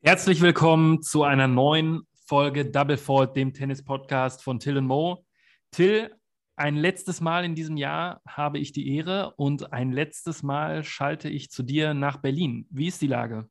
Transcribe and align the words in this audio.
Herzlich 0.00 0.40
willkommen 0.40 1.02
zu 1.02 1.22
einer 1.22 1.48
neuen 1.48 2.02
Folge 2.26 2.64
Double 2.64 2.96
Fault, 2.96 3.36
dem 3.36 3.52
Tennis-Podcast 3.52 4.42
von 4.42 4.58
Till 4.58 4.78
und 4.78 4.86
Mo. 4.86 5.24
Till, 5.70 6.14
ein 6.56 6.76
letztes 6.76 7.20
Mal 7.20 7.44
in 7.44 7.54
diesem 7.54 7.76
Jahr 7.76 8.22
habe 8.26 8.58
ich 8.58 8.72
die 8.72 8.96
Ehre 8.96 9.34
und 9.36 9.72
ein 9.72 9.92
letztes 9.92 10.42
Mal 10.42 10.82
schalte 10.82 11.28
ich 11.28 11.50
zu 11.50 11.62
dir 11.62 11.94
nach 11.94 12.16
Berlin. 12.16 12.66
Wie 12.70 12.88
ist 12.88 13.02
die 13.02 13.06
Lage? 13.06 13.48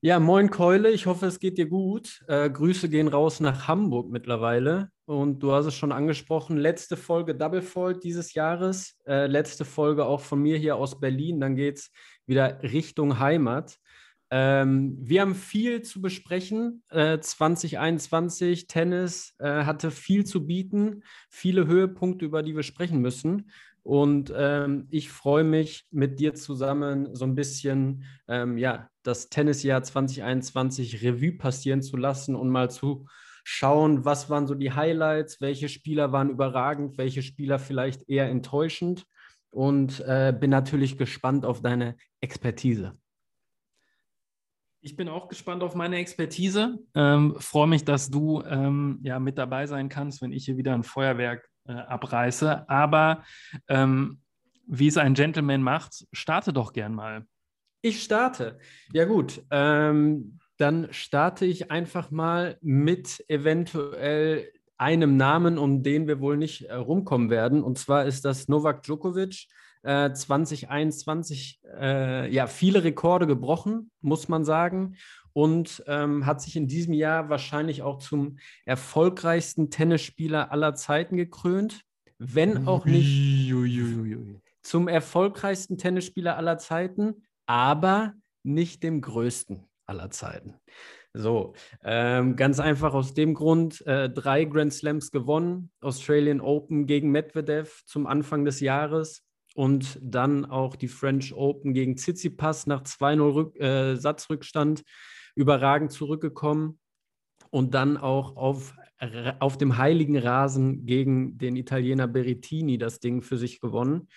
Ja, 0.00 0.20
moin 0.20 0.48
Keule, 0.48 0.90
ich 0.92 1.06
hoffe, 1.06 1.26
es 1.26 1.40
geht 1.40 1.58
dir 1.58 1.66
gut. 1.66 2.24
Äh, 2.28 2.48
Grüße 2.50 2.88
gehen 2.88 3.08
raus 3.08 3.40
nach 3.40 3.66
Hamburg 3.66 4.12
mittlerweile. 4.12 4.92
Und 5.06 5.40
du 5.40 5.50
hast 5.50 5.66
es 5.66 5.74
schon 5.74 5.90
angesprochen, 5.90 6.56
letzte 6.56 6.96
Folge 6.96 7.34
Double 7.34 7.62
Fault 7.62 8.04
dieses 8.04 8.32
Jahres, 8.34 8.96
äh, 9.08 9.26
letzte 9.26 9.64
Folge 9.64 10.06
auch 10.06 10.20
von 10.20 10.40
mir 10.40 10.56
hier 10.56 10.76
aus 10.76 11.00
Berlin. 11.00 11.40
Dann 11.40 11.56
geht 11.56 11.78
es 11.78 11.90
wieder 12.26 12.62
Richtung 12.62 13.18
Heimat. 13.18 13.78
Ähm, 14.30 14.96
wir 15.00 15.22
haben 15.22 15.34
viel 15.34 15.82
zu 15.82 16.00
besprechen. 16.00 16.84
Äh, 16.90 17.18
2021 17.18 18.68
Tennis 18.68 19.34
äh, 19.38 19.64
hatte 19.64 19.90
viel 19.90 20.24
zu 20.24 20.46
bieten, 20.46 21.02
viele 21.28 21.66
Höhepunkte, 21.66 22.24
über 22.24 22.44
die 22.44 22.54
wir 22.54 22.62
sprechen 22.62 23.00
müssen. 23.00 23.50
Und 23.88 24.30
ähm, 24.36 24.86
ich 24.90 25.08
freue 25.08 25.44
mich, 25.44 25.86
mit 25.90 26.20
dir 26.20 26.34
zusammen 26.34 27.14
so 27.14 27.24
ein 27.24 27.34
bisschen 27.34 28.04
ähm, 28.28 28.58
ja, 28.58 28.90
das 29.02 29.30
Tennisjahr 29.30 29.82
2021 29.82 31.02
Revue 31.02 31.32
passieren 31.32 31.80
zu 31.80 31.96
lassen 31.96 32.36
und 32.36 32.50
mal 32.50 32.70
zu 32.70 33.06
schauen, 33.44 34.04
was 34.04 34.28
waren 34.28 34.46
so 34.46 34.54
die 34.54 34.72
Highlights, 34.72 35.40
welche 35.40 35.70
Spieler 35.70 36.12
waren 36.12 36.28
überragend, 36.28 36.98
welche 36.98 37.22
Spieler 37.22 37.58
vielleicht 37.58 38.06
eher 38.10 38.28
enttäuschend. 38.28 39.06
Und 39.48 40.00
äh, 40.00 40.36
bin 40.38 40.50
natürlich 40.50 40.98
gespannt 40.98 41.46
auf 41.46 41.62
deine 41.62 41.96
Expertise. 42.20 42.92
Ich 44.82 44.96
bin 44.96 45.08
auch 45.08 45.28
gespannt 45.28 45.62
auf 45.62 45.74
meine 45.74 45.96
Expertise. 45.96 46.78
Ähm, 46.94 47.36
freue 47.38 47.66
mich, 47.66 47.86
dass 47.86 48.10
du 48.10 48.42
ähm, 48.42 49.00
ja 49.02 49.18
mit 49.18 49.38
dabei 49.38 49.66
sein 49.66 49.88
kannst, 49.88 50.20
wenn 50.20 50.32
ich 50.32 50.44
hier 50.44 50.58
wieder 50.58 50.74
ein 50.74 50.84
Feuerwerk 50.84 51.47
äh, 51.68 51.72
abreiße. 51.72 52.68
Aber 52.68 53.22
ähm, 53.68 54.20
wie 54.66 54.88
es 54.88 54.96
ein 54.96 55.14
Gentleman 55.14 55.62
macht, 55.62 56.06
starte 56.12 56.52
doch 56.52 56.72
gern 56.72 56.94
mal. 56.94 57.26
Ich 57.80 58.02
starte. 58.02 58.58
Ja 58.92 59.04
gut, 59.04 59.42
ähm, 59.50 60.38
dann 60.56 60.88
starte 60.90 61.46
ich 61.46 61.70
einfach 61.70 62.10
mal 62.10 62.58
mit 62.60 63.24
eventuell 63.28 64.50
einem 64.76 65.16
Namen, 65.16 65.58
um 65.58 65.82
den 65.82 66.08
wir 66.08 66.20
wohl 66.20 66.36
nicht 66.36 66.62
äh, 66.62 66.74
rumkommen 66.74 67.30
werden. 67.30 67.62
Und 67.62 67.78
zwar 67.78 68.04
ist 68.04 68.24
das 68.24 68.48
Novak 68.48 68.82
Djokovic 68.82 69.46
2021 69.84 71.60
äh, 71.64 72.26
äh, 72.26 72.34
ja 72.34 72.46
viele 72.46 72.82
Rekorde 72.82 73.26
gebrochen, 73.26 73.90
muss 74.00 74.28
man 74.28 74.44
sagen. 74.44 74.96
Und 75.38 75.84
ähm, 75.86 76.26
hat 76.26 76.42
sich 76.42 76.56
in 76.56 76.66
diesem 76.66 76.92
Jahr 76.92 77.28
wahrscheinlich 77.28 77.82
auch 77.82 77.98
zum 78.00 78.38
erfolgreichsten 78.64 79.70
Tennisspieler 79.70 80.50
aller 80.50 80.74
Zeiten 80.74 81.16
gekrönt, 81.16 81.84
wenn 82.18 82.66
auch 82.66 82.84
nicht 82.84 83.54
zum 84.62 84.88
erfolgreichsten 84.88 85.78
Tennisspieler 85.78 86.36
aller 86.36 86.58
Zeiten, 86.58 87.22
aber 87.46 88.14
nicht 88.42 88.82
dem 88.82 89.00
größten 89.00 89.62
aller 89.86 90.10
Zeiten. 90.10 90.54
So, 91.14 91.54
ähm, 91.84 92.34
ganz 92.34 92.58
einfach 92.58 92.92
aus 92.92 93.14
dem 93.14 93.34
Grund, 93.34 93.86
äh, 93.86 94.10
drei 94.10 94.44
Grand 94.44 94.72
Slams 94.72 95.12
gewonnen, 95.12 95.70
Australian 95.80 96.40
Open 96.40 96.86
gegen 96.86 97.12
Medvedev 97.12 97.84
zum 97.86 98.08
Anfang 98.08 98.44
des 98.44 98.58
Jahres, 98.58 99.22
und 99.54 99.98
dann 100.00 100.44
auch 100.44 100.76
die 100.76 100.86
French 100.86 101.34
Open 101.34 101.74
gegen 101.74 101.96
Tsitsipas 101.96 102.68
nach 102.68 102.82
2-0 102.82 103.56
äh, 103.58 103.96
Satzrückstand 103.96 104.84
überragend 105.38 105.92
zurückgekommen 105.92 106.78
und 107.50 107.74
dann 107.74 107.96
auch 107.96 108.36
auf, 108.36 108.74
auf 109.38 109.56
dem 109.56 109.78
heiligen 109.78 110.18
Rasen 110.18 110.84
gegen 110.84 111.38
den 111.38 111.56
Italiener 111.56 112.08
Berrettini 112.08 112.76
das 112.76 113.00
Ding 113.00 113.22
für 113.22 113.38
sich 113.38 113.60
gewonnen. 113.60 114.08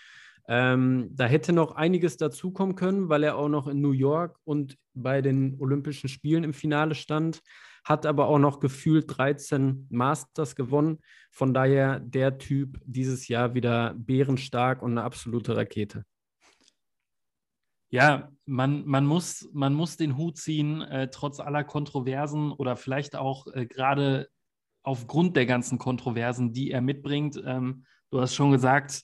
Ähm, 0.47 1.09
da 1.11 1.25
hätte 1.25 1.53
noch 1.53 1.75
einiges 1.75 2.17
dazukommen 2.17 2.75
können, 2.75 3.07
weil 3.07 3.23
er 3.23 3.37
auch 3.37 3.47
noch 3.47 3.67
in 3.67 3.79
New 3.79 3.91
York 3.91 4.37
und 4.43 4.77
bei 4.93 5.21
den 5.21 5.55
Olympischen 5.59 6.09
Spielen 6.09 6.43
im 6.43 6.53
Finale 6.53 6.95
stand 6.95 7.41
hat 7.83 8.05
aber 8.05 8.27
auch 8.27 8.39
noch 8.39 8.59
gefühlt 8.59 9.05
13 9.07 9.87
Masters 9.89 10.55
gewonnen. 10.55 10.99
Von 11.31 11.53
daher 11.53 11.99
der 11.99 12.37
Typ 12.37 12.79
dieses 12.85 13.27
Jahr 13.27 13.53
wieder 13.53 13.95
bärenstark 13.97 14.81
und 14.81 14.91
eine 14.91 15.03
absolute 15.03 15.55
Rakete. 15.55 16.03
Ja, 17.91 18.29
man, 18.45 18.85
man, 18.85 19.05
muss, 19.05 19.49
man 19.51 19.73
muss 19.73 19.97
den 19.97 20.15
Hut 20.15 20.37
ziehen, 20.37 20.81
äh, 20.81 21.09
trotz 21.09 21.41
aller 21.41 21.65
Kontroversen 21.65 22.53
oder 22.53 22.77
vielleicht 22.77 23.17
auch 23.17 23.47
äh, 23.47 23.65
gerade 23.65 24.29
aufgrund 24.81 25.35
der 25.35 25.45
ganzen 25.45 25.77
Kontroversen, 25.77 26.53
die 26.53 26.71
er 26.71 26.79
mitbringt. 26.79 27.41
Ähm, 27.45 27.83
du 28.09 28.21
hast 28.21 28.33
schon 28.33 28.51
gesagt, 28.51 29.03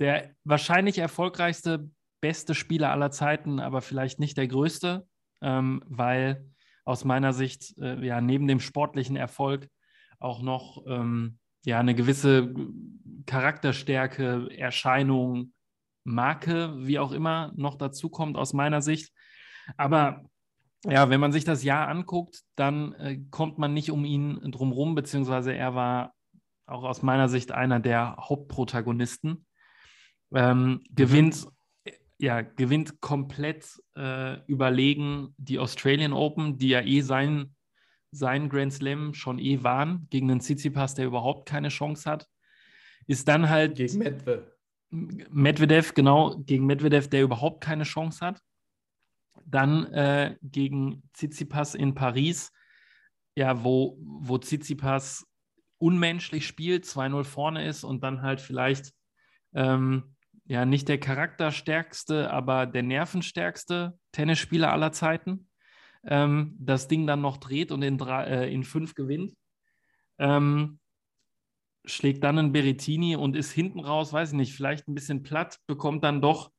der 0.00 0.34
wahrscheinlich 0.44 0.98
erfolgreichste, 0.98 1.88
beste 2.20 2.54
Spieler 2.54 2.90
aller 2.90 3.10
Zeiten, 3.10 3.58
aber 3.58 3.80
vielleicht 3.80 4.20
nicht 4.20 4.36
der 4.36 4.48
größte, 4.48 5.06
ähm, 5.40 5.82
weil 5.86 6.46
aus 6.84 7.06
meiner 7.06 7.32
Sicht 7.32 7.74
äh, 7.78 8.04
ja 8.04 8.20
neben 8.20 8.46
dem 8.46 8.60
sportlichen 8.60 9.16
Erfolg 9.16 9.68
auch 10.18 10.42
noch 10.42 10.84
ähm, 10.86 11.38
ja 11.64 11.80
eine 11.80 11.94
gewisse 11.94 12.54
Charakterstärke, 13.24 14.48
Erscheinung, 14.54 15.53
Marke, 16.04 16.74
wie 16.78 16.98
auch 16.98 17.12
immer, 17.12 17.52
noch 17.56 17.76
dazu 17.76 18.08
kommt 18.08 18.36
aus 18.36 18.52
meiner 18.52 18.82
Sicht. 18.82 19.12
Aber 19.76 20.24
ja, 20.84 21.08
wenn 21.08 21.20
man 21.20 21.32
sich 21.32 21.44
das 21.44 21.64
Jahr 21.64 21.88
anguckt, 21.88 22.42
dann 22.56 22.92
äh, 22.94 23.18
kommt 23.30 23.58
man 23.58 23.72
nicht 23.72 23.90
um 23.90 24.04
ihn 24.04 24.38
drumherum, 24.50 24.94
beziehungsweise 24.94 25.54
er 25.54 25.74
war 25.74 26.14
auch 26.66 26.84
aus 26.84 27.02
meiner 27.02 27.28
Sicht 27.28 27.52
einer 27.52 27.80
der 27.80 28.16
Hauptprotagonisten. 28.18 29.46
Ähm, 30.32 30.82
gewinnt 30.90 31.46
ja, 32.18 32.42
gewinnt 32.42 33.00
komplett 33.00 33.66
äh, 33.96 34.40
überlegen 34.46 35.34
die 35.36 35.58
Australian 35.58 36.12
Open, 36.12 36.58
die 36.58 36.68
ja 36.68 36.80
eh 36.80 37.00
sein, 37.00 37.54
sein 38.12 38.48
Grand 38.48 38.72
Slam 38.72 39.14
schon 39.14 39.38
eh 39.38 39.62
waren, 39.62 40.06
gegen 40.10 40.30
einen 40.30 40.40
Tsitsipas, 40.40 40.94
der 40.94 41.06
überhaupt 41.06 41.48
keine 41.48 41.68
Chance 41.68 42.10
hat. 42.10 42.28
Ist 43.06 43.28
dann 43.28 43.48
halt. 43.48 43.76
Gegen 43.76 43.98
Medvedev. 43.98 44.53
Medvedev, 44.94 45.94
genau, 45.94 46.36
gegen 46.38 46.66
Medvedev, 46.66 47.08
der 47.08 47.22
überhaupt 47.22 47.62
keine 47.62 47.84
Chance 47.84 48.24
hat. 48.24 48.40
Dann 49.44 49.86
äh, 49.92 50.36
gegen 50.42 51.02
Tsitsipas 51.12 51.74
in 51.74 51.94
Paris, 51.94 52.52
ja, 53.34 53.64
wo, 53.64 53.98
wo 54.00 54.38
Tsitsipas 54.38 55.26
unmenschlich 55.78 56.46
spielt, 56.46 56.84
2-0 56.84 57.24
vorne 57.24 57.66
ist 57.66 57.84
und 57.84 58.02
dann 58.04 58.22
halt 58.22 58.40
vielleicht 58.40 58.92
ähm, 59.54 60.14
ja 60.44 60.64
nicht 60.64 60.88
der 60.88 60.98
charakterstärkste, 60.98 62.30
aber 62.30 62.66
der 62.66 62.82
nervenstärkste 62.82 63.98
Tennisspieler 64.12 64.72
aller 64.72 64.92
Zeiten, 64.92 65.48
ähm, 66.04 66.54
das 66.58 66.86
Ding 66.86 67.06
dann 67.06 67.20
noch 67.20 67.38
dreht 67.38 67.72
und 67.72 67.82
in, 67.82 67.98
drei, 67.98 68.24
äh, 68.24 68.52
in 68.52 68.62
fünf 68.62 68.94
gewinnt. 68.94 69.34
Ähm, 70.18 70.78
schlägt 71.84 72.24
dann 72.24 72.38
einen 72.38 72.52
Berettini 72.52 73.16
und 73.16 73.36
ist 73.36 73.52
hinten 73.52 73.80
raus, 73.80 74.12
weiß 74.12 74.30
ich 74.30 74.36
nicht, 74.36 74.54
vielleicht 74.54 74.88
ein 74.88 74.94
bisschen 74.94 75.22
platt, 75.22 75.58
bekommt 75.66 76.04
dann 76.04 76.20
doch 76.20 76.50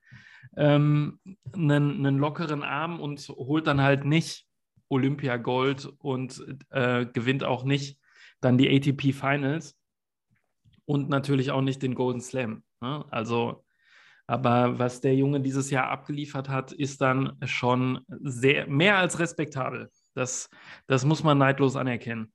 ähm, 0.58 1.20
einen, 1.54 2.06
einen 2.06 2.18
lockeren 2.18 2.64
Arm 2.64 3.00
und 3.00 3.28
holt 3.30 3.68
dann 3.68 3.82
halt 3.82 4.06
nicht 4.06 4.46
Olympia 4.90 5.38
Gold 5.38 5.86
und 6.00 6.46
äh, 6.70 7.06
gewinnt 7.06 7.44
auch 7.44 7.64
nicht 7.64 8.00
dann 8.40 8.58
die 8.58 8.70
ATP 8.70 9.14
Finals 9.14 9.76
und 10.86 11.10
natürlich 11.10 11.52
auch 11.52 11.62
nicht 11.62 11.82
den 11.82 11.96
Golden 11.96 12.22
Slam. 12.22 12.64
Ne? 12.82 13.06
Also 13.10 13.66
aber 14.28 14.80
was 14.80 15.02
der 15.02 15.16
Junge 15.16 15.40
dieses 15.40 15.70
Jahr 15.70 15.90
abgeliefert 15.90 16.50
hat, 16.50 16.72
ist 16.72 17.02
dann 17.02 17.38
schon 17.46 18.00
sehr, 18.08 18.68
mehr 18.68 18.98
als 18.98 19.20
respektabel. 19.20 19.90
Das, 20.16 20.50
das 20.88 21.06
muss 21.06 21.24
man 21.24 21.38
neidlos 21.38 21.76
anerkennen. 21.76 22.34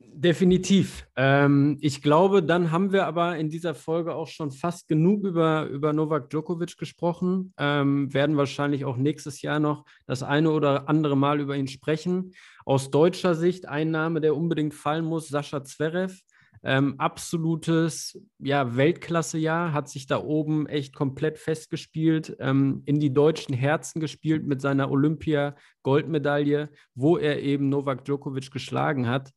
Definitiv. 0.00 1.06
Ähm, 1.16 1.76
ich 1.80 2.02
glaube, 2.02 2.42
dann 2.42 2.70
haben 2.70 2.92
wir 2.92 3.06
aber 3.06 3.36
in 3.36 3.50
dieser 3.50 3.74
Folge 3.74 4.14
auch 4.14 4.28
schon 4.28 4.52
fast 4.52 4.88
genug 4.88 5.24
über, 5.24 5.66
über 5.66 5.92
Novak 5.92 6.30
Djokovic 6.30 6.76
gesprochen. 6.76 7.52
Ähm, 7.58 8.12
werden 8.12 8.36
wahrscheinlich 8.36 8.84
auch 8.84 8.96
nächstes 8.96 9.42
Jahr 9.42 9.58
noch 9.58 9.84
das 10.06 10.22
eine 10.22 10.50
oder 10.50 10.88
andere 10.88 11.16
Mal 11.16 11.40
über 11.40 11.56
ihn 11.56 11.68
sprechen. 11.68 12.32
Aus 12.64 12.90
deutscher 12.90 13.34
Sicht 13.34 13.68
ein 13.68 13.90
Name, 13.90 14.20
der 14.20 14.36
unbedingt 14.36 14.74
fallen 14.74 15.04
muss, 15.04 15.28
Sascha 15.28 15.64
Zverev. 15.64 16.20
Ähm, 16.62 16.94
absolutes 16.98 18.20
ja, 18.38 18.76
Weltklasse-Jahr, 18.76 19.72
hat 19.72 19.88
sich 19.88 20.06
da 20.06 20.18
oben 20.20 20.66
echt 20.66 20.94
komplett 20.94 21.38
festgespielt, 21.38 22.36
ähm, 22.40 22.82
in 22.86 22.98
die 22.98 23.12
deutschen 23.12 23.54
Herzen 23.54 24.00
gespielt 24.00 24.44
mit 24.44 24.60
seiner 24.60 24.90
Olympia-Goldmedaille, 24.90 26.70
wo 26.94 27.16
er 27.16 27.40
eben 27.40 27.68
Novak 27.68 28.04
Djokovic 28.04 28.50
geschlagen 28.50 29.06
hat. 29.06 29.30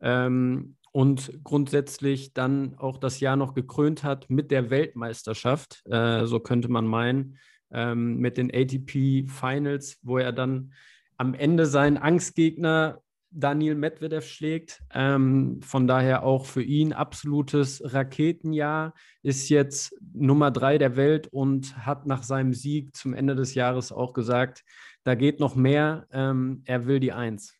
Ähm, 0.00 0.76
und 0.92 1.40
grundsätzlich 1.44 2.32
dann 2.32 2.74
auch 2.78 2.96
das 2.96 3.20
Jahr 3.20 3.36
noch 3.36 3.52
gekrönt 3.52 4.02
hat 4.02 4.30
mit 4.30 4.50
der 4.50 4.70
Weltmeisterschaft, 4.70 5.82
äh, 5.90 6.24
so 6.24 6.40
könnte 6.40 6.68
man 6.68 6.86
meinen, 6.86 7.36
ähm, 7.70 8.16
mit 8.16 8.38
den 8.38 8.50
ATP 8.50 9.26
Finals, 9.28 9.98
wo 10.02 10.16
er 10.18 10.32
dann 10.32 10.72
am 11.18 11.34
Ende 11.34 11.66
seinen 11.66 11.98
Angstgegner 11.98 13.02
Daniel 13.30 13.74
Medvedev 13.74 14.26
schlägt. 14.26 14.82
Ähm, 14.94 15.60
von 15.60 15.86
daher 15.86 16.22
auch 16.22 16.46
für 16.46 16.62
ihn 16.62 16.92
absolutes 16.92 17.82
Raketenjahr, 17.84 18.94
ist 19.22 19.50
jetzt 19.50 19.94
Nummer 20.14 20.50
drei 20.50 20.78
der 20.78 20.96
Welt 20.96 21.28
und 21.28 21.76
hat 21.84 22.06
nach 22.06 22.22
seinem 22.22 22.54
Sieg 22.54 22.96
zum 22.96 23.12
Ende 23.12 23.34
des 23.34 23.54
Jahres 23.54 23.92
auch 23.92 24.14
gesagt, 24.14 24.64
da 25.04 25.14
geht 25.14 25.40
noch 25.40 25.54
mehr, 25.54 26.06
ähm, 26.10 26.62
er 26.64 26.86
will 26.86 27.00
die 27.00 27.12
Eins. 27.12 27.54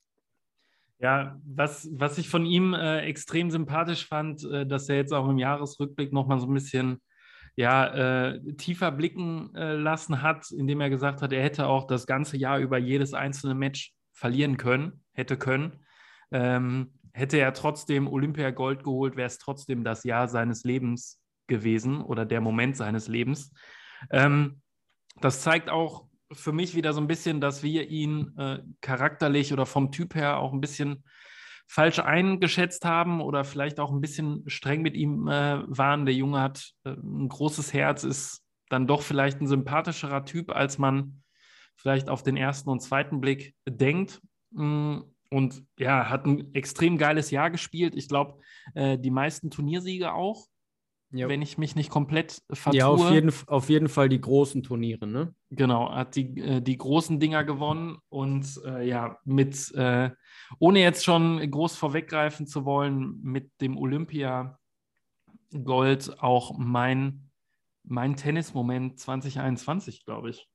Ja, 0.98 1.38
was, 1.44 1.88
was 1.92 2.16
ich 2.16 2.28
von 2.28 2.46
ihm 2.46 2.72
äh, 2.72 3.00
extrem 3.00 3.50
sympathisch 3.50 4.06
fand, 4.06 4.44
äh, 4.44 4.66
dass 4.66 4.88
er 4.88 4.96
jetzt 4.96 5.12
auch 5.12 5.28
im 5.28 5.38
Jahresrückblick 5.38 6.12
nochmal 6.12 6.40
so 6.40 6.46
ein 6.46 6.54
bisschen 6.54 7.02
ja, 7.54 8.32
äh, 8.32 8.54
tiefer 8.54 8.92
blicken 8.92 9.54
äh, 9.54 9.74
lassen 9.74 10.22
hat, 10.22 10.50
indem 10.50 10.80
er 10.80 10.90
gesagt 10.90 11.22
hat, 11.22 11.32
er 11.32 11.42
hätte 11.42 11.66
auch 11.66 11.86
das 11.86 12.06
ganze 12.06 12.36
Jahr 12.36 12.58
über 12.58 12.78
jedes 12.78 13.14
einzelne 13.14 13.54
Match 13.54 13.94
verlieren 14.12 14.56
können, 14.56 15.04
hätte 15.12 15.36
können. 15.36 15.84
Ähm, 16.30 16.92
hätte 17.12 17.38
er 17.38 17.54
trotzdem 17.54 18.08
Olympia 18.08 18.50
Gold 18.50 18.84
geholt, 18.84 19.16
wäre 19.16 19.26
es 19.26 19.38
trotzdem 19.38 19.84
das 19.84 20.04
Jahr 20.04 20.28
seines 20.28 20.64
Lebens 20.64 21.18
gewesen 21.46 22.02
oder 22.02 22.26
der 22.26 22.42
Moment 22.42 22.76
seines 22.76 23.08
Lebens. 23.08 23.52
Ähm, 24.10 24.60
das 25.20 25.40
zeigt 25.40 25.70
auch, 25.70 26.08
für 26.32 26.52
mich 26.52 26.74
wieder 26.74 26.92
so 26.92 27.00
ein 27.00 27.06
bisschen, 27.06 27.40
dass 27.40 27.62
wir 27.62 27.88
ihn 27.88 28.36
äh, 28.36 28.58
charakterlich 28.80 29.52
oder 29.52 29.66
vom 29.66 29.92
Typ 29.92 30.14
her 30.14 30.38
auch 30.38 30.52
ein 30.52 30.60
bisschen 30.60 31.04
falsch 31.68 31.98
eingeschätzt 31.98 32.84
haben 32.84 33.20
oder 33.20 33.44
vielleicht 33.44 33.80
auch 33.80 33.92
ein 33.92 34.00
bisschen 34.00 34.44
streng 34.46 34.82
mit 34.82 34.94
ihm 34.94 35.28
äh, 35.28 35.62
waren. 35.66 36.06
Der 36.06 36.14
Junge 36.14 36.40
hat 36.40 36.72
äh, 36.84 36.90
ein 36.90 37.28
großes 37.28 37.72
Herz, 37.72 38.04
ist 38.04 38.42
dann 38.68 38.86
doch 38.86 39.02
vielleicht 39.02 39.40
ein 39.40 39.46
sympathischerer 39.46 40.24
Typ, 40.24 40.50
als 40.50 40.78
man 40.78 41.22
vielleicht 41.76 42.08
auf 42.08 42.22
den 42.22 42.36
ersten 42.36 42.70
und 42.70 42.80
zweiten 42.80 43.20
Blick 43.20 43.54
denkt. 43.68 44.20
Mm, 44.50 44.98
und 45.30 45.64
ja, 45.78 46.08
hat 46.08 46.24
ein 46.24 46.54
extrem 46.54 46.98
geiles 46.98 47.30
Jahr 47.30 47.50
gespielt. 47.50 47.94
Ich 47.96 48.08
glaube, 48.08 48.40
äh, 48.74 48.96
die 48.98 49.10
meisten 49.10 49.50
Turniersiege 49.50 50.12
auch 50.12 50.46
ja. 51.16 51.28
wenn 51.28 51.42
ich 51.42 51.58
mich 51.58 51.76
nicht 51.76 51.90
komplett 51.90 52.42
vertue. 52.52 52.78
Ja, 52.78 52.88
auf 52.88 53.10
jeden, 53.10 53.32
auf 53.46 53.68
jeden 53.68 53.88
Fall 53.88 54.08
die 54.08 54.20
großen 54.20 54.62
Turniere, 54.62 55.06
ne? 55.06 55.34
Genau, 55.50 55.92
hat 55.92 56.16
die, 56.16 56.40
äh, 56.40 56.60
die 56.60 56.76
großen 56.76 57.20
Dinger 57.20 57.44
gewonnen 57.44 57.98
und 58.08 58.46
äh, 58.64 58.86
ja, 58.86 59.18
mit, 59.24 59.72
äh, 59.74 60.10
ohne 60.58 60.80
jetzt 60.80 61.04
schon 61.04 61.50
groß 61.50 61.76
vorweggreifen 61.76 62.46
zu 62.46 62.64
wollen, 62.64 63.20
mit 63.22 63.50
dem 63.60 63.76
Olympia 63.76 64.58
Gold 65.64 66.22
auch 66.22 66.56
mein, 66.58 67.30
mein 67.84 68.16
Tennismoment 68.16 68.98
2021, 68.98 70.04
glaube 70.04 70.30
ich. 70.30 70.48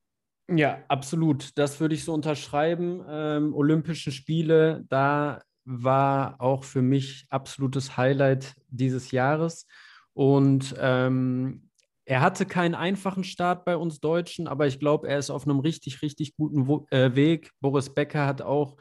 Ja, 0.50 0.80
absolut. 0.88 1.58
Das 1.58 1.80
würde 1.80 1.96
ich 1.96 2.04
so 2.04 2.14
unterschreiben. 2.14 3.04
Ähm, 3.08 3.54
Olympische 3.54 4.12
Spiele, 4.12 4.84
da 4.90 5.42
war 5.64 6.42
auch 6.42 6.64
für 6.64 6.82
mich 6.82 7.26
absolutes 7.30 7.96
Highlight 7.96 8.56
dieses 8.70 9.12
Jahres. 9.12 9.68
Und 10.14 10.76
ähm, 10.80 11.70
er 12.06 12.22
hatte 12.22 12.46
keinen 12.46 12.76
einfachen 12.76 13.24
Start 13.24 13.64
bei 13.66 13.78
uns 13.78 14.00
Deutschen, 14.00 14.48
aber 14.48 14.68
ich 14.68 14.80
glaube, 14.80 15.08
er 15.08 15.18
ist 15.18 15.30
auf 15.30 15.46
einem 15.46 15.60
richtig, 15.60 16.02
richtig 16.02 16.36
guten 16.36 16.68
Wo 16.68 16.86
äh, 16.92 17.16
Weg. 17.16 17.52
Boris 17.62 17.94
Becker 17.94 18.26
hat 18.26 18.42
auch 18.42 18.78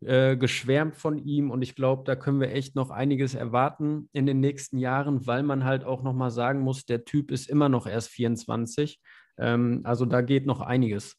äh, 0.00 0.36
geschwärmt 0.36 0.96
von 0.96 1.18
ihm 1.18 1.50
und 1.50 1.62
ich 1.62 1.74
glaube, 1.76 2.02
da 2.04 2.16
können 2.16 2.40
wir 2.40 2.52
echt 2.52 2.74
noch 2.74 2.90
einiges 2.90 3.34
erwarten 3.34 4.08
in 4.12 4.26
den 4.26 4.40
nächsten 4.40 4.78
Jahren, 4.78 5.26
weil 5.26 5.42
man 5.42 5.64
halt 5.64 5.84
auch 5.84 6.02
nochmal 6.02 6.30
sagen 6.30 6.60
muss, 6.60 6.84
der 6.84 7.04
Typ 7.04 7.30
ist 7.30 7.48
immer 7.48 7.68
noch 7.68 7.86
erst 7.86 8.08
24. 8.08 9.00
Ähm, 9.38 9.80
also 9.84 10.04
da 10.04 10.20
geht 10.20 10.46
noch 10.46 10.60
einiges. 10.60 11.16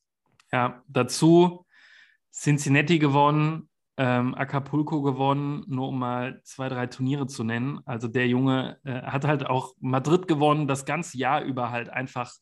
Ja, 0.51 0.83
dazu 0.87 1.65
Cincinnati 2.33 2.99
gewonnen, 2.99 3.69
ähm, 3.97 4.35
Acapulco 4.35 5.01
gewonnen, 5.01 5.63
nur 5.67 5.89
um 5.89 5.99
mal 5.99 6.41
zwei, 6.43 6.69
drei 6.69 6.87
Turniere 6.87 7.27
zu 7.27 7.43
nennen. 7.43 7.79
Also 7.85 8.07
der 8.07 8.27
Junge 8.27 8.77
äh, 8.83 9.01
hat 9.03 9.25
halt 9.25 9.45
auch 9.45 9.73
Madrid 9.79 10.27
gewonnen, 10.27 10.67
das 10.67 10.85
ganze 10.85 11.17
Jahr 11.17 11.41
über 11.43 11.71
halt 11.71 11.89
einfach 11.89 12.33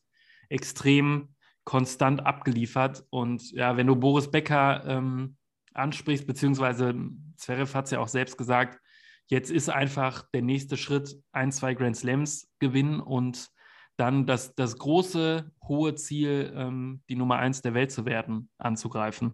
extrem 0.48 1.34
konstant 1.64 2.26
abgeliefert. 2.26 3.04
Und 3.10 3.52
ja, 3.52 3.76
wenn 3.76 3.86
du 3.86 3.96
Boris 3.96 4.30
Becker 4.30 4.84
ähm, 4.86 5.36
ansprichst, 5.72 6.26
beziehungsweise 6.26 6.94
Zverev 7.36 7.74
hat 7.74 7.86
es 7.86 7.92
ja 7.92 8.00
auch 8.00 8.08
selbst 8.08 8.36
gesagt, 8.36 8.80
jetzt 9.26 9.50
ist 9.50 9.70
einfach 9.70 10.24
der 10.34 10.42
nächste 10.42 10.76
Schritt 10.76 11.16
ein, 11.32 11.52
zwei 11.52 11.74
Grand 11.74 11.96
Slams 11.96 12.50
gewinnen 12.58 13.00
und 13.00 13.48
dann 13.96 14.26
das, 14.26 14.54
das 14.54 14.76
große, 14.76 15.52
hohe 15.68 15.94
Ziel, 15.94 16.52
ähm, 16.56 17.02
die 17.08 17.16
Nummer 17.16 17.36
eins 17.36 17.62
der 17.62 17.74
Welt 17.74 17.92
zu 17.92 18.04
werden, 18.04 18.50
anzugreifen. 18.58 19.32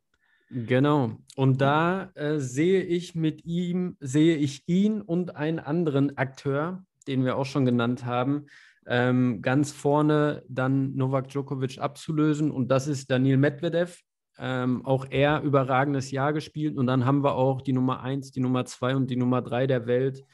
Genau. 0.50 1.16
Und 1.36 1.60
da 1.60 2.10
äh, 2.14 2.38
sehe 2.38 2.82
ich 2.82 3.14
mit 3.14 3.44
ihm, 3.44 3.96
sehe 4.00 4.36
ich 4.36 4.64
ihn 4.66 5.00
und 5.00 5.36
einen 5.36 5.60
anderen 5.60 6.18
Akteur, 6.18 6.84
den 7.06 7.24
wir 7.24 7.36
auch 7.36 7.46
schon 7.46 7.64
genannt 7.64 8.04
haben, 8.04 8.46
ähm, 8.86 9.42
ganz 9.42 9.70
vorne 9.70 10.42
dann 10.48 10.96
Novak 10.96 11.28
Djokovic 11.28 11.78
abzulösen. 11.78 12.50
Und 12.50 12.68
das 12.68 12.88
ist 12.88 13.10
Daniel 13.10 13.36
Medvedev. 13.36 14.00
Ähm, 14.38 14.84
auch 14.86 15.06
er 15.10 15.42
überragendes 15.42 16.10
Jahr 16.10 16.32
gespielt. 16.32 16.76
Und 16.76 16.86
dann 16.86 17.04
haben 17.04 17.22
wir 17.22 17.34
auch 17.34 17.60
die 17.60 17.72
Nummer 17.72 18.02
1, 18.02 18.32
die 18.32 18.40
Nummer 18.40 18.64
2 18.64 18.96
und 18.96 19.10
die 19.10 19.16
Nummer 19.16 19.42
3 19.42 19.68
der 19.68 19.86
Welt 19.86 20.24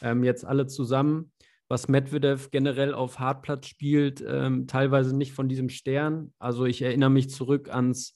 ähm, 0.00 0.24
jetzt 0.24 0.46
alle 0.46 0.66
zusammen. 0.66 1.32
Was 1.68 1.88
Medvedev 1.88 2.50
generell 2.50 2.94
auf 2.94 3.18
Hartplatz 3.18 3.66
spielt, 3.66 4.24
ähm, 4.26 4.68
teilweise 4.68 5.16
nicht 5.16 5.32
von 5.32 5.48
diesem 5.48 5.68
Stern. 5.68 6.32
Also 6.38 6.64
ich 6.64 6.80
erinnere 6.80 7.10
mich 7.10 7.28
zurück 7.28 7.68
ans 7.68 8.14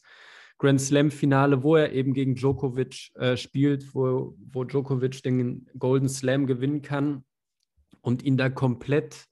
Grand 0.60 0.80
Slam-Finale, 0.80 1.62
wo 1.62 1.76
er 1.76 1.92
eben 1.92 2.12
gegen 2.12 2.34
Djokovic 2.34 3.10
äh, 3.14 3.36
spielt, 3.36 3.94
wo, 3.94 4.36
wo 4.52 4.64
Djokovic 4.64 5.22
den 5.22 5.66
Golden 5.78 6.08
Slam 6.08 6.46
gewinnen 6.46 6.82
kann 6.82 7.24
und 8.02 8.22
ihn 8.22 8.36
da 8.36 8.50
komplett 8.50 9.26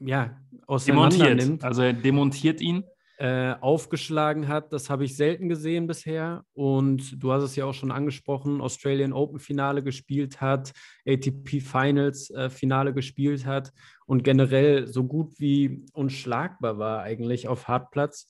ja, 0.00 0.36
auseinander 0.66 1.34
nimmt. 1.34 1.64
Also 1.64 1.82
er 1.82 1.92
demontiert 1.92 2.60
ihn. 2.60 2.84
Äh, 3.16 3.54
aufgeschlagen 3.60 4.48
hat, 4.48 4.72
das 4.72 4.90
habe 4.90 5.04
ich 5.04 5.16
selten 5.16 5.48
gesehen 5.48 5.86
bisher. 5.86 6.44
Und 6.52 7.22
du 7.22 7.30
hast 7.30 7.44
es 7.44 7.54
ja 7.54 7.64
auch 7.64 7.72
schon 7.72 7.92
angesprochen, 7.92 8.60
Australian 8.60 9.12
Open 9.12 9.38
Finale 9.38 9.84
gespielt 9.84 10.40
hat, 10.40 10.72
ATP 11.06 11.60
Finals 11.60 12.30
äh, 12.30 12.50
Finale 12.50 12.92
gespielt 12.92 13.46
hat 13.46 13.72
und 14.06 14.24
generell 14.24 14.88
so 14.88 15.04
gut 15.04 15.38
wie 15.38 15.84
unschlagbar 15.92 16.78
war 16.78 17.02
eigentlich 17.02 17.46
auf 17.46 17.68
Hartplatz 17.68 18.26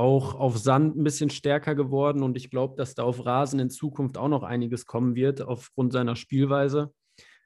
auch 0.00 0.34
auf 0.34 0.56
Sand 0.56 0.96
ein 0.96 1.04
bisschen 1.04 1.28
stärker 1.28 1.74
geworden 1.74 2.22
und 2.22 2.34
ich 2.34 2.50
glaube, 2.50 2.74
dass 2.76 2.94
da 2.94 3.02
auf 3.02 3.26
Rasen 3.26 3.60
in 3.60 3.68
Zukunft 3.68 4.16
auch 4.16 4.28
noch 4.28 4.42
einiges 4.42 4.86
kommen 4.86 5.14
wird 5.14 5.42
aufgrund 5.42 5.92
seiner 5.92 6.16
Spielweise. 6.16 6.94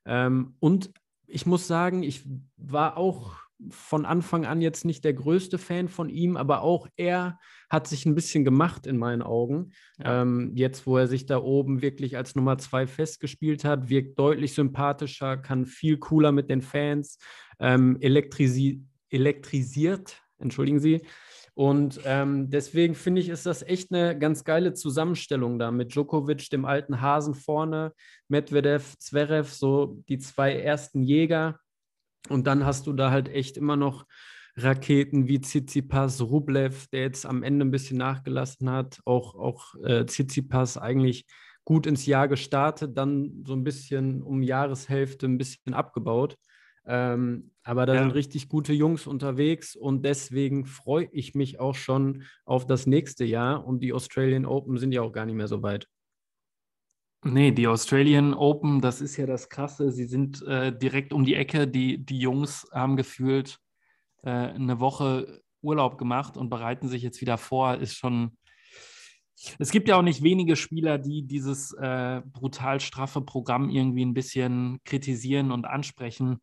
Ähm, 0.06 0.54
und 0.61 0.92
ich 1.26 1.46
muss 1.46 1.66
sagen, 1.66 2.04
ich 2.04 2.25
war 2.56 2.96
auch 2.96 3.34
von 3.70 4.04
Anfang 4.04 4.46
an 4.46 4.61
jetzt 4.61 4.84
nicht 4.84 5.04
der 5.04 5.14
größte 5.14 5.58
Fan 5.58 5.88
von 5.88 6.08
ihm, 6.08 6.37
aber 6.37 6.62
auch 6.62 6.87
er 6.96 7.40
hat 7.68 7.88
sich 7.88 8.06
ein 8.06 8.14
bisschen 8.14 8.44
gemacht 8.44 8.87
in 8.87 8.99
meinen 8.99 9.23
Augen. 9.23 9.73
Ja. 9.99 10.23
Ähm, 10.23 10.52
jetzt, 10.54 10.87
wo 10.87 10.96
er 10.96 11.08
sich 11.08 11.26
da 11.26 11.38
oben 11.38 11.82
wirklich 11.82 12.16
als 12.16 12.37
Nummer 12.37 12.56
zwei 12.58 12.87
festgespielt 12.87 13.64
hat, 13.64 13.88
wirkt 13.88 14.16
deutlich 14.16 14.54
sympathischer, 14.54 15.38
kann 15.38 15.66
viel 15.66 15.99
cooler 15.99 16.30
mit 16.30 16.50
den 16.50 16.62
Fans, 16.62 17.18
ähm, 17.58 17.96
elektrisi 18.00 18.84
elektrisiert, 19.11 20.23
entschuldigen 20.38 20.80
Sie, 20.80 21.02
und 21.54 22.00
ähm, 22.04 22.50
deswegen 22.50 22.96
finde 22.96 23.20
ich, 23.20 23.28
ist 23.28 23.46
das 23.46 23.62
echt 23.62 23.92
eine 23.92 24.18
ganz 24.18 24.42
geile 24.42 24.75
Zusammenstellung 24.75 25.58
da 25.58 25.70
mit 25.70 25.94
Djokovic, 25.94 26.50
dem 26.50 26.64
alten 26.64 27.00
Hasen 27.00 27.34
vorne, 27.34 27.92
Medvedev, 28.26 28.96
Zverev, 28.99 29.52
so 29.52 30.02
die 30.08 30.18
zwei 30.18 30.58
ersten 30.58 31.02
Jäger. 31.02 31.61
Und 32.28 32.46
dann 32.49 32.64
hast 32.64 32.88
du 32.88 32.92
da 32.92 33.11
halt 33.12 33.28
echt 33.28 33.56
immer 33.56 33.76
noch 33.76 34.04
Raketen 34.56 35.28
wie 35.28 35.40
Tsitsipas, 35.40 36.20
Rublev, 36.23 36.88
der 36.88 37.02
jetzt 37.02 37.26
am 37.26 37.42
Ende 37.42 37.64
ein 37.64 37.70
bisschen 37.70 37.99
nachgelassen 37.99 38.70
hat. 38.70 39.00
Auch, 39.04 39.37
auch 39.37 39.75
äh, 39.84 40.06
Tsitsipas 40.06 40.76
eigentlich 40.76 41.26
gut 41.64 41.87
ins 41.87 42.06
Jahr 42.06 42.28
gestartet, 42.28 42.96
dann 42.96 43.44
so 43.46 43.54
ein 43.54 43.64
bisschen 43.64 44.23
um 44.23 44.42
Jahreshälfte 44.42 45.26
ein 45.26 45.38
bisschen 45.38 45.73
abgebaut. 45.73 46.37
Ähm, 46.87 47.50
aber 47.62 47.87
da 47.87 47.95
ja. 47.95 48.00
sind 48.03 48.12
richtig 48.12 48.49
gute 48.49 48.73
Jungs 48.73 49.07
unterwegs 49.07 49.75
und 49.75 50.05
deswegen 50.05 50.67
freue 50.67 51.09
ich 51.12 51.35
mich 51.35 51.59
auch 51.61 51.75
schon 51.75 52.25
auf 52.45 52.67
das 52.67 52.87
nächste 52.87 53.25
Jahr. 53.25 53.67
Und 53.67 53.81
die 53.81 53.93
Australian 53.93 54.45
Open 54.45 54.79
sind 54.79 54.93
ja 54.93 55.03
auch 55.03 55.12
gar 55.12 55.25
nicht 55.25 55.37
mehr 55.37 55.49
so 55.49 55.62
weit. 55.62 55.88
Nee, 57.26 57.53
die 57.53 57.67
Australian 57.67 58.35
Open, 58.35 58.83
das 58.83 59.00
ist 59.00 59.17
ja 59.17 59.25
das 59.25 59.49
Krasse. 59.49 59.91
Sie 59.91 60.05
sind 60.05 60.43
äh, 60.43 60.76
direkt 60.76 61.14
um 61.14 61.25
die 61.25 61.35
Ecke. 61.35 61.67
Die, 61.67 62.05
die 62.05 62.19
Jungs 62.19 62.67
haben 62.71 62.97
gefühlt 62.97 63.59
äh, 64.23 64.29
eine 64.29 64.79
Woche 64.79 65.43
Urlaub 65.62 65.97
gemacht 65.97 66.37
und 66.37 66.50
bereiten 66.50 66.88
sich 66.88 67.03
jetzt 67.03 67.23
wieder 67.23 67.38
vor. 67.38 67.76
Ist 67.76 67.95
schon, 67.95 68.37
Es 69.59 69.71
gibt 69.71 69.88
ja 69.88 69.97
auch 69.97 70.03
nicht 70.03 70.23
wenige 70.23 70.55
Spieler, 70.55 70.99
die 70.99 71.23
dieses 71.26 71.73
äh, 71.73 72.21
brutal 72.26 72.81
straffe 72.81 73.23
Programm 73.23 73.71
irgendwie 73.71 74.05
ein 74.05 74.12
bisschen 74.12 74.81
kritisieren 74.85 75.50
und 75.50 75.64
ansprechen. 75.64 76.41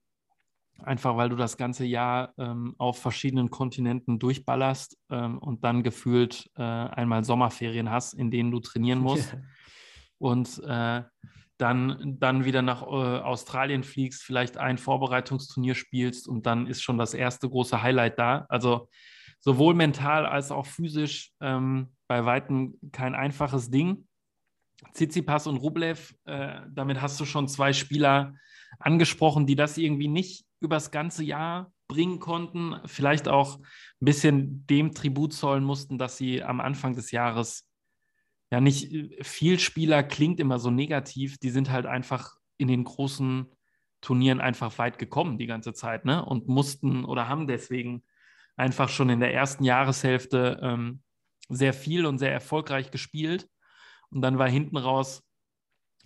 Einfach 0.83 1.17
weil 1.17 1.29
du 1.29 1.35
das 1.35 1.57
ganze 1.57 1.85
Jahr 1.85 2.33
ähm, 2.37 2.75
auf 2.77 2.99
verschiedenen 2.99 3.49
Kontinenten 3.49 4.19
durchballerst 4.19 4.97
ähm, 5.09 5.37
und 5.37 5.63
dann 5.63 5.83
gefühlt 5.83 6.49
äh, 6.55 6.61
einmal 6.61 7.23
Sommerferien 7.23 7.89
hast, 7.89 8.13
in 8.13 8.31
denen 8.31 8.51
du 8.51 8.59
trainieren 8.59 8.99
musst. 9.01 9.35
und 10.17 10.61
äh, 10.65 11.03
dann, 11.57 12.17
dann 12.19 12.43
wieder 12.43 12.63
nach 12.63 12.81
äh, 12.81 12.85
Australien 12.85 13.83
fliegst, 13.83 14.23
vielleicht 14.23 14.57
ein 14.57 14.79
Vorbereitungsturnier 14.79 15.75
spielst 15.75 16.27
und 16.27 16.47
dann 16.47 16.65
ist 16.65 16.81
schon 16.81 16.97
das 16.97 17.13
erste 17.13 17.47
große 17.47 17.83
Highlight 17.83 18.17
da. 18.17 18.45
Also 18.49 18.89
sowohl 19.39 19.75
mental 19.75 20.25
als 20.25 20.51
auch 20.51 20.65
physisch 20.65 21.31
ähm, 21.39 21.93
bei 22.07 22.25
weitem 22.25 22.79
kein 22.91 23.13
einfaches 23.13 23.69
Ding. 23.69 24.07
Tsitsipas 24.93 25.45
und 25.45 25.57
Rublev, 25.57 26.15
äh, 26.25 26.61
damit 26.69 26.99
hast 27.01 27.19
du 27.19 27.25
schon 27.25 27.47
zwei 27.47 27.73
Spieler 27.73 28.33
angesprochen, 28.79 29.45
die 29.45 29.55
das 29.55 29.77
irgendwie 29.77 30.07
nicht 30.07 30.45
übers 30.61 30.91
ganze 30.91 31.23
Jahr 31.23 31.73
bringen 31.87 32.19
konnten, 32.19 32.75
vielleicht 32.85 33.27
auch 33.27 33.59
ein 33.59 34.05
bisschen 34.05 34.65
dem 34.67 34.93
Tribut 34.93 35.33
zollen 35.33 35.63
mussten, 35.63 35.97
dass 35.97 36.15
sie 36.15 36.41
am 36.41 36.61
Anfang 36.61 36.95
des 36.95 37.11
Jahres 37.11 37.67
ja 38.49 38.61
nicht 38.61 38.93
äh, 38.93 39.23
viel 39.23 39.59
Spieler 39.59 40.03
klingt 40.03 40.39
immer 40.39 40.59
so 40.59 40.71
negativ, 40.71 41.37
die 41.37 41.49
sind 41.49 41.69
halt 41.69 41.85
einfach 41.85 42.35
in 42.57 42.67
den 42.67 42.85
großen 42.85 43.47
Turnieren 44.01 44.41
einfach 44.41 44.77
weit 44.77 44.97
gekommen 44.97 45.37
die 45.37 45.47
ganze 45.47 45.73
Zeit, 45.73 46.05
ne? 46.05 46.25
Und 46.25 46.47
mussten 46.47 47.05
oder 47.05 47.27
haben 47.27 47.45
deswegen 47.45 48.03
einfach 48.55 48.89
schon 48.89 49.09
in 49.09 49.19
der 49.19 49.33
ersten 49.33 49.63
Jahreshälfte 49.63 50.59
ähm, 50.63 51.01
sehr 51.49 51.73
viel 51.73 52.05
und 52.05 52.17
sehr 52.17 52.31
erfolgreich 52.31 52.91
gespielt. 52.91 53.47
Und 54.09 54.21
dann 54.21 54.37
war 54.39 54.49
hinten 54.49 54.77
raus 54.77 55.23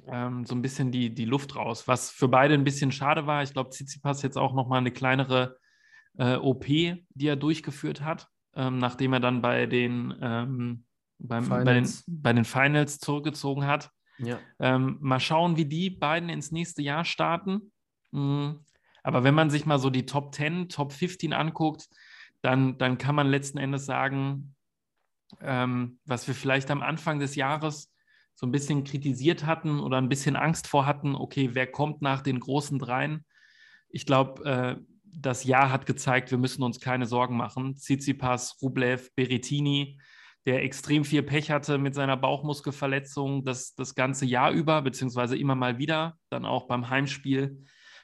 ähm, 0.08 0.46
so 0.46 0.56
ein 0.56 0.62
bisschen 0.62 0.92
die, 0.92 1.14
die 1.14 1.26
Luft 1.26 1.56
raus, 1.56 1.88
was 1.88 2.12
für 2.12 2.28
beide 2.28 2.54
ein 2.54 2.64
bisschen 2.64 2.92
schade 2.92 3.28
war. 3.28 3.44
Ich 3.44 3.54
glaube, 3.54 3.70
Tsitsipas 3.70 4.22
jetzt 4.22 4.38
auch 4.38 4.54
nochmal 4.54 4.80
eine 4.80 4.92
kleinere 4.92 5.58
äh, 6.18 6.36
OP, 6.36 6.66
die 6.66 7.06
er 7.20 7.36
durchgeführt 7.36 8.02
hat, 8.02 8.28
ähm, 8.56 8.78
nachdem 8.78 9.14
er 9.14 9.20
dann 9.20 9.42
bei 9.42 9.66
den 9.66 10.14
ähm, 10.22 10.86
beim, 11.20 11.48
bei, 11.48 11.64
den, 11.64 11.90
bei 12.08 12.34
den 12.34 12.46
Finals 12.46 13.00
zurückgezogen 13.00 13.66
hat. 13.66 13.92
Ja. 14.18 14.40
Ähm, 14.60 14.98
mal 15.02 15.20
schauen, 15.20 15.58
wie 15.58 15.66
die 15.66 15.90
beiden 15.90 16.30
ins 16.30 16.52
nächste 16.52 16.82
Jahr 16.82 17.06
starten. 17.06 17.72
Mhm. 18.12 18.62
Aber 19.04 19.24
wenn 19.24 19.36
man 19.36 19.50
sich 19.50 19.66
mal 19.66 19.80
so 19.80 19.90
die 19.90 20.06
Top 20.06 20.34
10, 20.34 20.70
Top 20.70 20.92
15 20.92 21.34
anguckt, 21.34 21.88
dann, 22.42 22.78
dann 22.78 22.98
kann 22.98 23.16
man 23.16 23.28
letzten 23.28 23.58
Endes 23.58 23.86
sagen, 23.86 24.56
ähm, 25.42 26.00
was 26.06 26.28
wir 26.28 26.36
vielleicht 26.36 26.72
am 26.72 26.82
Anfang 26.82 27.20
des 27.20 27.36
Jahres 27.36 27.92
so 28.36 28.46
ein 28.46 28.52
bisschen 28.52 28.84
kritisiert 28.84 29.46
hatten 29.46 29.80
oder 29.80 29.98
ein 29.98 30.10
bisschen 30.10 30.36
Angst 30.36 30.68
vor 30.68 30.86
hatten, 30.86 31.16
okay, 31.16 31.52
wer 31.54 31.68
kommt 31.68 32.02
nach 32.02 32.22
den 32.22 32.40
großen 32.40 32.78
Dreien? 32.80 33.26
Ich 33.90 34.06
glaube, 34.06 34.44
äh, 34.46 34.76
das 35.04 35.46
Jahr 35.46 35.72
hat 35.72 35.86
gezeigt, 35.86 36.32
wir 36.32 36.38
müssen 36.38 36.62
uns 36.62 36.82
keine 36.82 37.06
Sorgen 37.06 37.38
machen. 37.38 37.76
Tsitsipas, 37.76 38.62
Rublev, 38.62 39.10
Berettini, 39.16 39.98
der 40.46 40.64
extrem 40.64 41.06
viel 41.06 41.24
Pech 41.24 41.50
hatte 41.50 41.78
mit 41.78 41.96
seiner 41.96 42.18
Bauchmuskelverletzung 42.18 43.46
das, 43.46 43.74
das 43.74 43.96
ganze 43.96 44.26
Jahr 44.26 44.52
über, 44.52 44.82
beziehungsweise 44.82 45.38
immer 45.38 45.56
mal 45.56 45.78
wieder, 45.78 46.18
dann 46.30 46.46
auch 46.46 46.68
beim 46.68 46.90
Heimspiel 46.90 47.64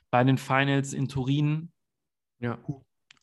bei 0.10 0.24
den 0.24 0.38
Finals 0.38 0.94
in 0.94 1.08
Turin. 1.08 1.72
Ja. 2.40 2.58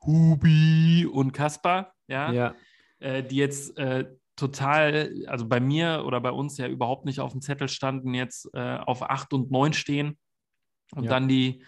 Hubi 0.03 1.07
und 1.07 1.33
Kaspar, 1.33 1.95
ja, 2.07 2.33
ja. 2.33 2.55
Äh, 3.00 3.25
die 3.25 3.37
jetzt 3.37 3.77
äh, 3.79 4.09
total, 4.38 5.14
also 5.26 5.47
bei 5.47 5.61
mir 5.61 6.04
oder 6.07 6.21
bei 6.21 6.30
uns 6.30 6.57
ja 6.59 6.66
überhaupt 6.66 7.04
nicht 7.04 7.21
auf 7.21 7.33
dem 7.33 7.40
Zettel 7.40 7.68
standen, 7.68 8.14
jetzt 8.14 8.49
äh, 8.54 8.78
auf 8.78 9.02
8 9.02 9.33
und 9.33 9.50
9 9.50 9.73
stehen. 9.73 10.18
Und 10.95 11.04
ja. 11.04 11.11
dann 11.11 11.28
die, 11.28 11.62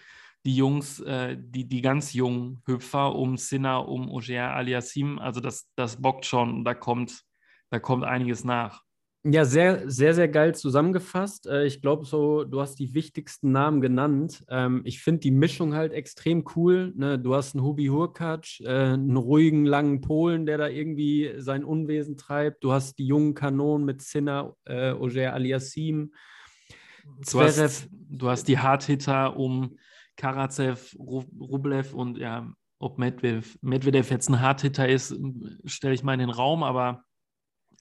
die 0.45 0.55
Jungs, 0.55 0.99
äh, 1.01 1.37
die, 1.39 1.67
die 1.67 1.81
ganz 1.81 2.13
jungen 2.13 2.63
Hüpfer 2.65 3.15
um 3.15 3.37
Sinna, 3.37 3.77
um 3.77 4.09
Oger 4.09 4.53
Aliassim, 4.55 5.19
also 5.19 5.39
das, 5.39 5.69
das 5.75 6.01
bockt 6.01 6.25
schon, 6.25 6.63
da 6.63 6.73
kommt 6.73 7.23
da 7.71 7.79
kommt 7.79 8.03
einiges 8.03 8.43
nach. 8.43 8.83
Ja, 9.23 9.45
sehr, 9.45 9.87
sehr, 9.87 10.15
sehr 10.15 10.27
geil 10.27 10.55
zusammengefasst. 10.55 11.45
Äh, 11.45 11.65
ich 11.67 11.79
glaube, 11.79 12.05
so, 12.05 12.43
du 12.43 12.59
hast 12.59 12.79
die 12.79 12.95
wichtigsten 12.95 13.51
Namen 13.51 13.79
genannt. 13.79 14.43
Ähm, 14.49 14.81
ich 14.83 15.03
finde 15.03 15.19
die 15.19 15.31
Mischung 15.31 15.75
halt 15.75 15.93
extrem 15.93 16.43
cool. 16.55 16.91
Ne? 16.95 17.19
Du 17.19 17.35
hast 17.35 17.53
einen 17.53 17.63
Hubi 17.63 17.85
Hurkacz, 17.85 18.61
äh, 18.61 18.67
einen 18.67 19.15
ruhigen, 19.15 19.65
langen 19.65 20.01
Polen, 20.01 20.47
der 20.47 20.57
da 20.57 20.67
irgendwie 20.67 21.33
sein 21.37 21.63
Unwesen 21.63 22.17
treibt. 22.17 22.63
Du 22.63 22.71
hast 22.71 22.97
die 22.97 23.05
jungen 23.05 23.35
Kanonen 23.35 23.85
mit 23.85 24.01
Sinner, 24.01 24.55
äh, 24.65 24.91
Oger 24.93 25.33
Aliassim. 25.33 26.13
Du 27.31 27.41
hast, 27.41 27.89
du 27.91 28.27
hast 28.27 28.47
die 28.47 28.57
Hardhitter 28.57 29.37
um 29.37 29.77
Karatsev, 30.15 30.95
Rublev 30.97 31.93
und 31.93 32.17
ja, 32.17 32.51
ob 32.79 32.97
Medvedev, 32.97 33.57
Medvedev 33.61 34.09
jetzt 34.09 34.29
ein 34.29 34.41
Hardhitter 34.41 34.89
ist, 34.89 35.15
stelle 35.65 35.93
ich 35.93 36.03
mal 36.03 36.13
in 36.13 36.19
den 36.19 36.29
Raum, 36.31 36.63
aber 36.63 37.03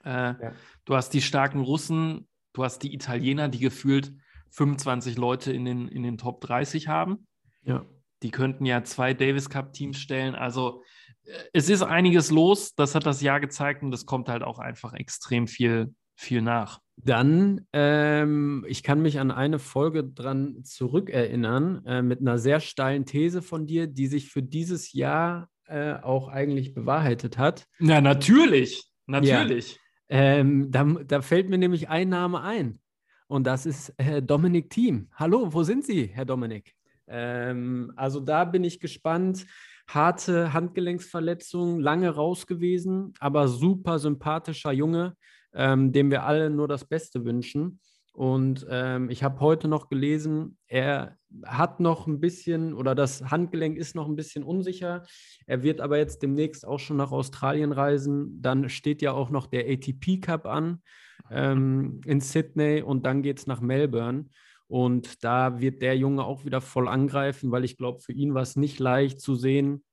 äh, 0.05 0.11
ja. 0.11 0.53
Du 0.85 0.97
hast 0.97 1.11
die 1.11 1.23
starken 1.23 1.61
Russen, 1.61 2.29
du 2.53 2.65
hast 2.65 2.83
die 2.83 2.95
Italiener, 2.95 3.49
die 3.49 3.59
gefühlt 3.59 4.13
25 4.51 5.17
Leute 5.17 5.53
in 5.53 5.65
den, 5.65 5.89
in 5.89 6.03
den 6.03 6.19
Top 6.19 6.41
30 6.41 6.89
haben. 6.89 7.27
Ja. 7.63 7.85
Die 8.23 8.31
könnten 8.31 8.67
ja 8.67 8.83
zwei 8.85 9.15
Davis 9.15 9.49
Cup-Teams 9.49 9.99
stellen. 9.99 10.35
Also 10.35 10.83
äh, 11.25 11.33
es 11.53 11.69
ist 11.69 11.83
einiges 11.83 12.31
los, 12.31 12.75
das 12.75 12.95
hat 12.95 13.07
das 13.07 13.23
Jahr 13.23 13.41
gezeigt 13.41 13.83
und 13.83 13.93
es 13.93 14.07
kommt 14.07 14.29
halt 14.29 14.43
auch 14.43 14.59
einfach 14.59 14.93
extrem 14.95 15.47
viel, 15.47 15.95
viel 16.17 16.43
nach. 16.43 16.81
Dann, 16.97 17.67
ähm, 17.73 18.67
ich 18.69 18.83
kann 18.83 19.01
mich 19.01 19.21
an 19.21 19.31
eine 19.31 19.59
Folge 19.59 20.05
dran 20.05 20.63
zurückerinnern, 20.65 21.85
äh, 21.87 22.03
mit 22.03 22.21
einer 22.21 22.39
sehr 22.39 22.61
steilen 22.61 23.07
These 23.07 23.41
von 23.41 23.67
dir, 23.67 23.87
die 23.87 24.07
sich 24.07 24.29
für 24.31 24.43
dieses 24.43 24.93
Jahr 24.93 25.49
äh, 25.67 25.95
auch 25.95 26.29
eigentlich 26.29 26.75
bewahrheitet 26.75 27.39
hat. 27.39 27.67
Na, 27.79 28.01
natürlich. 28.01 28.85
Natürlich. 29.07 29.73
Ja. 29.73 29.79
Ähm, 30.13 30.73
da, 30.73 30.83
da, 30.85 31.23
fällt 31.23 31.49
mir 31.49 31.57
nämlich 31.57 31.89
ein 31.89 32.09
Name 32.09 32.43
ein. 32.43 32.81
Und 33.29 33.47
das 33.47 33.65
ist 33.65 33.95
Herr 33.97 34.21
Dominik 34.21 34.69
Thiem. 34.69 35.09
Hallo, 35.15 35.53
wo 35.53 35.63
sind 35.63 35.85
Sie, 35.85 36.07
Herr 36.07 36.25
Dominik? 36.25 36.75
Ähm, 37.07 37.93
also 37.95 38.19
da 38.19 38.45
bin 38.45 38.65
ich 38.65 38.81
gespannt. 38.81 39.47
Harte 39.87 40.53
Handgelenksverletzung, 40.53 41.79
lange 41.79 42.11
raus 42.11 42.49
gewesen, 42.49 43.15
aber 43.21 43.47
super 43.47 44.01
sympathischer 44.01 44.73
Junge, 44.73 45.17
ähm, 45.53 45.93
dem 45.93 46.11
wir 46.11 46.25
alle 46.25 46.51
nur 46.51 46.67
das 46.67 46.85
Beste 46.85 47.25
wünschen. 47.25 47.79
Und 48.13 48.67
ähm, 48.69 49.09
ich 49.09 49.23
habe 49.23 49.41
heute 49.41 49.69
noch 49.69 49.89
gelesen, 49.89 50.59
er 50.67 51.17
hat 51.45 51.79
noch 51.81 52.07
ein 52.07 52.21
bisschen 52.21 52.75
oder 52.75 52.95
das 52.95 53.31
Handgelenk 53.31 53.79
ist 53.79 53.95
noch 53.95 54.09
ein 54.09 54.17
bisschen 54.17 54.43
unsicher. 54.43 55.05
Er 55.47 55.63
wird 55.63 55.81
aber 55.81 55.97
jetzt 55.99 56.23
demnächst 56.23 56.67
auch 56.67 56.79
schon 56.79 56.97
nach 56.97 57.13
Australien 57.13 57.73
reisen. 57.73 58.43
Dann 58.43 58.69
steht 58.69 59.01
ja 59.01 59.13
auch 59.13 59.31
noch 59.31 59.47
der 59.47 59.71
ATP 59.71 60.21
Cup 60.21 60.47
an 60.47 60.83
ähm, 61.31 62.01
in 62.05 62.21
Sydney 62.21 62.83
und 62.83 63.07
dann 63.07 63.23
geht 63.23 63.39
es 63.39 63.47
nach 63.47 63.61
Melbourne. 63.61 64.27
Und 64.67 65.25
da 65.25 65.61
wird 65.61 65.83
der 65.83 65.97
Junge 65.97 66.25
auch 66.25 66.45
wieder 66.45 66.61
voll 66.61 66.89
angreifen, 66.89 67.51
weil 67.51 67.65
ich 67.65 67.77
glaube, 67.77 68.01
für 68.01 68.13
ihn 68.13 68.35
war 68.35 68.43
es 68.43 68.57
nicht 68.57 68.79
leicht 68.79 69.21
zu 69.21 69.35
sehen, 69.35 69.85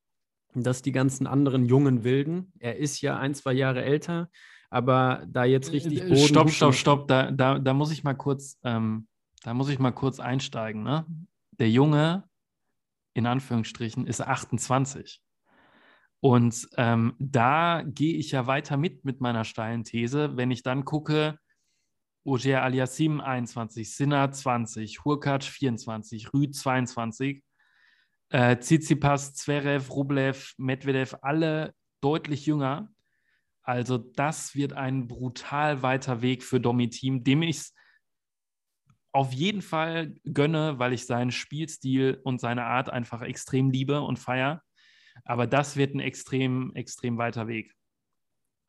dass 0.53 0.81
die 0.81 0.91
ganzen 0.91 1.27
anderen 1.27 1.65
jungen 1.65 2.03
Wilden, 2.03 2.51
er 2.59 2.77
ist 2.77 3.01
ja 3.01 3.17
ein, 3.17 3.33
zwei 3.33 3.53
Jahre 3.53 3.83
älter, 3.83 4.29
aber 4.69 5.23
da 5.27 5.45
jetzt 5.45 5.71
richtig 5.71 6.01
äh, 6.01 6.09
Boden 6.09 6.27
Stopp, 6.27 6.49
stopp, 6.49 6.73
stopp, 6.73 7.07
da, 7.07 7.31
da, 7.31 7.59
da 7.59 7.73
muss 7.73 7.91
ich 7.91 8.03
mal 8.03 8.15
kurz, 8.15 8.57
ähm, 8.63 9.07
da 9.43 9.53
muss 9.53 9.69
ich 9.69 9.79
mal 9.79 9.91
kurz 9.91 10.19
einsteigen. 10.19 10.83
Ne? 10.83 11.05
Der 11.59 11.69
Junge, 11.69 12.23
in 13.13 13.25
Anführungsstrichen, 13.25 14.05
ist 14.07 14.21
28. 14.21 15.21
Und 16.19 16.67
ähm, 16.77 17.13
da 17.19 17.83
gehe 17.85 18.15
ich 18.15 18.31
ja 18.31 18.47
weiter 18.47 18.75
mit 18.75 19.05
mit 19.05 19.21
meiner 19.21 19.43
steilen 19.43 19.83
These, 19.83 20.35
wenn 20.35 20.51
ich 20.51 20.63
dann 20.63 20.83
gucke, 20.83 21.37
Ogier 22.27 22.61
Aliassim 22.61 23.21
21, 23.21 23.95
Sinner 23.95 24.29
20, 24.29 25.05
Hurkacz 25.05 25.45
24, 25.45 26.33
Rüd 26.33 26.53
22, 26.53 27.41
äh, 28.29 28.57
Tsitsipas, 28.57 29.33
Zverev, 29.35 29.89
Rublev, 29.89 30.53
Medvedev, 30.57 31.15
alle 31.21 31.73
deutlich 32.01 32.45
jünger. 32.45 32.91
Also 33.67 33.97
das 33.97 34.55
wird 34.55 34.71
ein 34.71 35.07
brutal 35.07 35.81
weiter 35.81 36.21
Weg 36.21 36.43
für 36.43 36.61
Domi-Team, 36.61 37.25
dem 37.25 37.41
ich 37.41 37.57
es 37.57 37.75
auf 39.11 39.33
jeden 39.33 39.61
Fall 39.61 40.13
gönne, 40.23 40.79
weil 40.79 40.93
ich 40.93 41.05
seinen 41.05 41.31
Spielstil 41.31 42.21
und 42.23 42.39
seine 42.39 42.63
Art 42.63 42.89
einfach 42.89 43.21
extrem 43.21 43.69
liebe 43.69 43.99
und 43.99 44.19
feiere. 44.19 44.61
Aber 45.25 45.47
das 45.47 45.75
wird 45.75 45.95
ein 45.95 45.99
extrem, 45.99 46.73
extrem 46.75 47.17
weiter 47.17 47.47
Weg. 47.47 47.73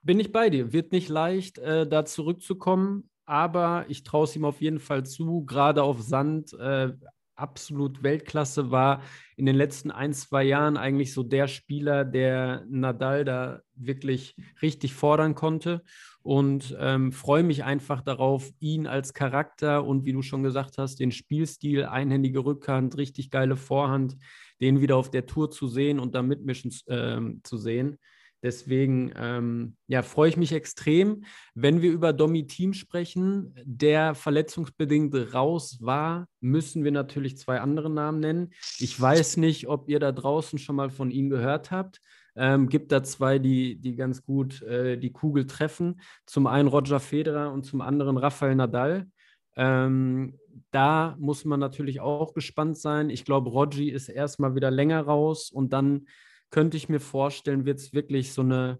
Bin 0.02 0.18
ich 0.18 0.32
bei 0.32 0.50
dir. 0.50 0.72
Wird 0.72 0.90
nicht 0.90 1.08
leicht, 1.08 1.58
äh, 1.58 1.86
da 1.86 2.04
zurückzukommen, 2.04 3.08
aber 3.24 3.84
ich 3.88 4.02
traue 4.02 4.24
es 4.24 4.34
ihm 4.34 4.44
auf 4.44 4.60
jeden 4.60 4.80
Fall 4.80 5.06
zu, 5.06 5.44
gerade 5.44 5.84
auf 5.84 6.02
Sand. 6.02 6.54
Äh, 6.54 6.94
absolut 7.38 8.02
Weltklasse, 8.02 8.70
war 8.70 9.02
in 9.36 9.46
den 9.46 9.56
letzten 9.56 9.90
ein, 9.90 10.12
zwei 10.12 10.44
Jahren 10.44 10.76
eigentlich 10.76 11.12
so 11.12 11.22
der 11.22 11.48
Spieler, 11.48 12.04
der 12.04 12.64
Nadal 12.68 13.24
da 13.24 13.62
wirklich 13.74 14.36
richtig 14.60 14.94
fordern 14.94 15.34
konnte. 15.34 15.82
Und 16.22 16.76
ähm, 16.78 17.12
freue 17.12 17.42
mich 17.42 17.64
einfach 17.64 18.02
darauf, 18.02 18.50
ihn 18.58 18.86
als 18.86 19.14
Charakter 19.14 19.84
und 19.84 20.04
wie 20.04 20.12
du 20.12 20.20
schon 20.20 20.42
gesagt 20.42 20.76
hast, 20.76 21.00
den 21.00 21.12
Spielstil, 21.12 21.84
einhändige 21.84 22.44
Rückhand, 22.44 22.98
richtig 22.98 23.30
geile 23.30 23.56
Vorhand, 23.56 24.16
den 24.60 24.80
wieder 24.80 24.96
auf 24.96 25.10
der 25.10 25.26
Tour 25.26 25.50
zu 25.50 25.68
sehen 25.68 25.98
und 25.98 26.14
da 26.14 26.22
mitmischen 26.22 26.72
äh, 26.86 27.20
zu 27.44 27.56
sehen. 27.56 27.98
Deswegen 28.42 29.12
ähm, 29.16 29.76
ja, 29.88 30.02
freue 30.02 30.28
ich 30.28 30.36
mich 30.36 30.52
extrem. 30.52 31.24
Wenn 31.54 31.82
wir 31.82 31.90
über 31.90 32.12
Domi 32.12 32.46
Team 32.46 32.72
sprechen, 32.72 33.54
der 33.64 34.14
verletzungsbedingt 34.14 35.34
raus 35.34 35.78
war, 35.80 36.26
müssen 36.40 36.84
wir 36.84 36.92
natürlich 36.92 37.36
zwei 37.36 37.60
andere 37.60 37.90
Namen 37.90 38.20
nennen. 38.20 38.50
Ich 38.78 39.00
weiß 39.00 39.38
nicht, 39.38 39.68
ob 39.68 39.88
ihr 39.88 39.98
da 39.98 40.12
draußen 40.12 40.58
schon 40.58 40.76
mal 40.76 40.90
von 40.90 41.10
ihm 41.10 41.30
gehört 41.30 41.70
habt. 41.70 42.00
Ähm, 42.36 42.68
gibt 42.68 42.92
da 42.92 43.02
zwei, 43.02 43.40
die, 43.40 43.76
die 43.76 43.96
ganz 43.96 44.22
gut 44.22 44.62
äh, 44.62 44.96
die 44.96 45.10
Kugel 45.10 45.46
treffen. 45.46 46.00
Zum 46.24 46.46
einen 46.46 46.68
Roger 46.68 47.00
Federer 47.00 47.52
und 47.52 47.64
zum 47.64 47.80
anderen 47.80 48.16
Rafael 48.16 48.54
Nadal. 48.54 49.08
Ähm, 49.56 50.38
da 50.70 51.16
muss 51.18 51.44
man 51.44 51.58
natürlich 51.58 52.00
auch 52.00 52.34
gespannt 52.34 52.78
sein. 52.78 53.10
Ich 53.10 53.24
glaube, 53.24 53.50
Rogi 53.50 53.90
ist 53.90 54.08
erstmal 54.08 54.54
wieder 54.54 54.70
länger 54.70 55.00
raus 55.00 55.50
und 55.50 55.72
dann 55.72 56.06
könnte 56.50 56.76
ich 56.76 56.88
mir 56.88 57.00
vorstellen, 57.00 57.66
wird 57.66 57.78
es 57.78 57.92
wirklich 57.92 58.32
so 58.32 58.42
eine 58.42 58.78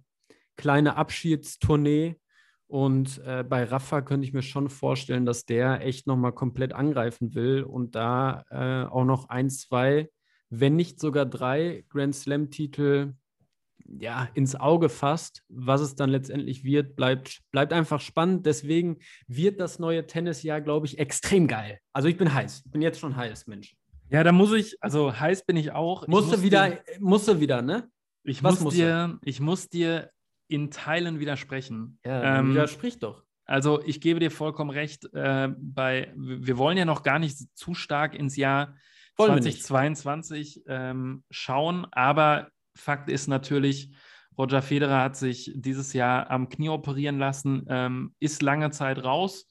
kleine 0.57 0.97
Abschiedstournee. 0.97 2.17
Und 2.67 3.23
äh, 3.25 3.45
bei 3.45 3.65
Rafa 3.65 4.03
könnte 4.03 4.27
ich 4.27 4.35
mir 4.35 4.43
schon 4.43 4.69
vorstellen, 4.69 5.25
dass 5.25 5.47
der 5.47 5.81
echt 5.81 6.07
nochmal 6.07 6.33
komplett 6.33 6.75
angreifen 6.75 7.35
will 7.35 7.63
und 7.63 7.95
da 7.95 8.45
äh, 8.51 8.87
auch 8.91 9.05
noch 9.05 9.31
ein, 9.31 9.49
zwei, 9.49 10.11
wenn 10.51 10.77
nicht 10.77 11.01
sogar 11.01 11.25
drei 11.25 11.85
Grand 11.89 12.15
Slam-Titel 12.15 13.15
ja, 13.99 14.29
ins 14.35 14.55
Auge 14.55 14.91
fasst. 14.91 15.45
Was 15.49 15.81
es 15.81 15.95
dann 15.95 16.11
letztendlich 16.11 16.63
wird, 16.63 16.95
bleibt, 16.95 17.41
bleibt 17.53 17.73
einfach 17.73 18.03
spannend. 18.03 18.45
Deswegen 18.45 18.99
wird 19.29 19.61
das 19.61 19.79
neue 19.79 20.07
Tennisjahr, 20.07 20.61
glaube 20.61 20.87
ich, 20.87 20.99
extrem 20.99 21.49
geil. 21.49 21.79
Also 21.95 22.09
ich 22.09 22.19
bin 22.19 22.35
heiß. 22.35 22.65
Ich 22.67 22.71
bin 22.71 22.83
jetzt 22.83 23.01
schon 23.01 23.17
heiß, 23.17 23.47
Mensch. 23.47 23.78
Ja, 24.11 24.25
da 24.25 24.33
muss 24.33 24.53
ich, 24.53 24.77
also 24.81 25.19
heiß 25.19 25.45
bin 25.45 25.57
ich 25.57 25.73
auch. 25.73 26.07
Musste 26.07 26.37
ich 26.37 26.43
wieder, 26.43 26.71
dir, 26.71 26.81
musste 27.01 27.41
wieder, 27.41 27.63
ne? 27.63 27.91
Ich 28.25 28.43
Was 28.43 28.61
muss, 28.61 28.75
dir, 28.75 29.19
ich 29.23 29.41
muss 29.41 29.69
dir 29.69 30.11
in 30.49 30.71
Teilen 30.71 31.21
widersprechen. 31.21 31.99
Ja, 32.05 32.39
ähm, 32.39 32.51
widersprich 32.51 32.99
doch. 32.99 33.23
Also 33.45 33.83
ich 33.83 34.01
gebe 34.01 34.21
dir 34.21 34.31
vollkommen 34.31 34.71
recht, 34.71 35.13
äh, 35.15 35.49
bei, 35.57 36.13
wir 36.15 36.59
wollen 36.59 36.77
ja 36.77 36.85
noch 36.85 37.03
gar 37.03 37.19
nicht 37.19 37.39
zu 37.55 37.73
stark 37.75 38.15
ins 38.15 38.37
Jahr 38.37 38.77
wollen 39.17 39.43
2022 39.43 40.65
ähm, 40.67 41.25
schauen, 41.31 41.87
aber 41.91 42.51
Fakt 42.75 43.09
ist 43.09 43.27
natürlich, 43.27 43.91
Roger 44.37 44.63
Federer 44.63 45.03
hat 45.03 45.17
sich 45.17 45.51
dieses 45.55 45.95
Jahr 45.95 46.31
am 46.31 46.49
Knie 46.49 46.69
operieren 46.69 47.19
lassen, 47.19 47.65
ähm, 47.69 48.15
ist 48.21 48.43
lange 48.43 48.71
Zeit 48.71 49.03
raus 49.03 49.49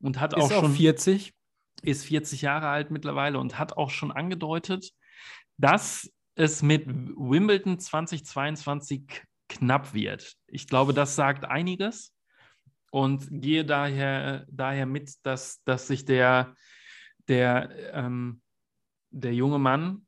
und 0.00 0.18
hat 0.18 0.34
ist 0.34 0.42
auch 0.42 0.50
schon 0.50 0.72
40 0.72 1.35
ist 1.82 2.04
40 2.04 2.42
Jahre 2.42 2.68
alt 2.68 2.90
mittlerweile 2.90 3.38
und 3.38 3.58
hat 3.58 3.76
auch 3.76 3.90
schon 3.90 4.12
angedeutet, 4.12 4.92
dass 5.56 6.10
es 6.34 6.62
mit 6.62 6.86
Wimbledon 6.86 7.78
2022 7.78 9.22
knapp 9.48 9.94
wird. 9.94 10.36
Ich 10.46 10.66
glaube, 10.66 10.92
das 10.92 11.16
sagt 11.16 11.44
einiges 11.44 12.14
und 12.90 13.26
gehe 13.30 13.64
daher, 13.64 14.46
daher 14.50 14.86
mit, 14.86 15.14
dass, 15.22 15.62
dass 15.64 15.86
sich 15.86 16.04
der, 16.04 16.54
der, 17.28 17.94
ähm, 17.94 18.42
der 19.10 19.34
junge 19.34 19.58
Mann, 19.58 20.06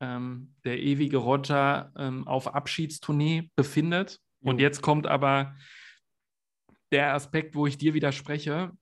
ähm, 0.00 0.54
der 0.64 0.80
ewige 0.80 1.18
Roger, 1.18 1.92
ähm, 1.96 2.26
auf 2.26 2.54
Abschiedstournee 2.54 3.50
befindet. 3.56 4.20
Mhm. 4.40 4.48
Und 4.50 4.60
jetzt 4.60 4.82
kommt 4.82 5.06
aber 5.06 5.56
der 6.92 7.14
Aspekt, 7.14 7.54
wo 7.54 7.66
ich 7.66 7.78
dir 7.78 7.94
widerspreche. 7.94 8.72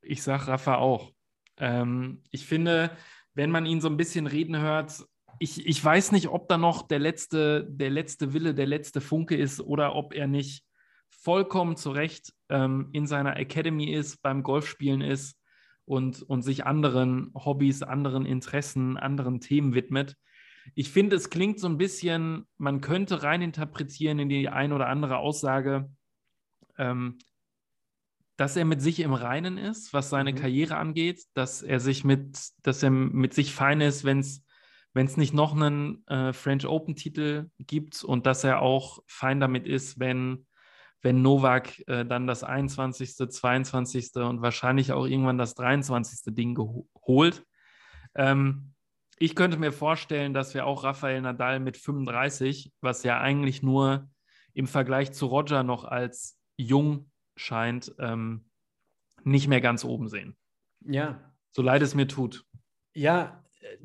Ich 0.00 0.22
sage 0.22 0.48
Rafa 0.48 0.76
auch. 0.76 1.12
Ähm, 1.58 2.22
ich 2.30 2.46
finde, 2.46 2.96
wenn 3.34 3.50
man 3.50 3.66
ihn 3.66 3.80
so 3.80 3.88
ein 3.88 3.96
bisschen 3.96 4.26
reden 4.26 4.58
hört, 4.58 5.04
ich, 5.38 5.66
ich 5.66 5.84
weiß 5.84 6.12
nicht, 6.12 6.28
ob 6.28 6.48
da 6.48 6.58
noch 6.58 6.86
der 6.86 6.98
letzte, 6.98 7.66
der 7.68 7.90
letzte 7.90 8.32
Wille, 8.32 8.54
der 8.54 8.66
letzte 8.66 9.00
Funke 9.00 9.36
ist 9.36 9.60
oder 9.60 9.94
ob 9.94 10.14
er 10.14 10.26
nicht 10.26 10.64
vollkommen 11.08 11.76
zu 11.76 11.90
Recht 11.90 12.32
ähm, 12.48 12.90
in 12.92 13.06
seiner 13.06 13.36
Academy 13.36 13.92
ist, 13.92 14.22
beim 14.22 14.42
Golfspielen 14.42 15.00
ist 15.00 15.36
und, 15.84 16.22
und 16.22 16.42
sich 16.42 16.66
anderen 16.66 17.32
Hobbys, 17.34 17.82
anderen 17.82 18.26
Interessen, 18.26 18.96
anderen 18.96 19.40
Themen 19.40 19.74
widmet. 19.74 20.16
Ich 20.74 20.90
finde, 20.90 21.16
es 21.16 21.30
klingt 21.30 21.58
so 21.58 21.68
ein 21.68 21.78
bisschen, 21.78 22.46
man 22.56 22.80
könnte 22.80 23.22
reininterpretieren 23.22 24.18
in 24.20 24.28
die 24.28 24.48
ein 24.48 24.72
oder 24.72 24.88
andere 24.88 25.18
Aussage, 25.18 25.90
ähm, 26.78 27.18
dass 28.42 28.56
er 28.56 28.64
mit 28.64 28.82
sich 28.82 28.98
im 28.98 29.14
Reinen 29.14 29.56
ist, 29.56 29.92
was 29.92 30.10
seine 30.10 30.32
mhm. 30.32 30.36
Karriere 30.36 30.76
angeht, 30.76 31.22
dass 31.34 31.62
er 31.62 31.78
sich 31.78 32.02
mit, 32.02 32.36
dass 32.64 32.82
er 32.82 32.90
mit 32.90 33.34
sich 33.34 33.54
fein 33.54 33.80
ist, 33.80 34.02
wenn 34.02 34.18
es 34.18 34.44
wenn 34.94 35.06
es 35.06 35.16
nicht 35.16 35.32
noch 35.32 35.54
einen 35.54 36.04
äh, 36.08 36.32
French 36.32 36.66
Open 36.66 36.96
Titel 36.96 37.50
gibt 37.58 38.02
und 38.02 38.26
dass 38.26 38.42
er 38.42 38.60
auch 38.60 38.98
fein 39.06 39.38
damit 39.38 39.68
ist, 39.68 40.00
wenn 40.00 40.48
wenn 41.02 41.22
Novak 41.22 41.86
äh, 41.86 42.04
dann 42.04 42.26
das 42.26 42.42
21., 42.42 43.14
22. 43.14 44.16
und 44.16 44.42
wahrscheinlich 44.42 44.90
auch 44.90 45.06
irgendwann 45.06 45.38
das 45.38 45.54
23. 45.54 46.34
Ding 46.34 46.58
holt. 47.06 47.44
Ähm, 48.16 48.74
ich 49.20 49.36
könnte 49.36 49.56
mir 49.56 49.70
vorstellen, 49.70 50.34
dass 50.34 50.52
wir 50.52 50.66
auch 50.66 50.82
Rafael 50.82 51.20
Nadal 51.20 51.60
mit 51.60 51.76
35, 51.76 52.72
was 52.80 53.04
ja 53.04 53.20
eigentlich 53.20 53.62
nur 53.62 54.10
im 54.52 54.66
Vergleich 54.66 55.12
zu 55.12 55.26
Roger 55.26 55.62
noch 55.62 55.84
als 55.84 56.40
jung 56.56 57.11
scheint, 57.36 57.94
ähm, 57.98 58.44
nicht 59.24 59.48
mehr 59.48 59.60
ganz 59.60 59.84
oben 59.84 60.08
sehen. 60.08 60.36
Ja. 60.84 61.32
So 61.50 61.62
leid 61.62 61.82
es 61.82 61.94
mir 61.94 62.08
tut. 62.08 62.44
Ja, 62.94 63.42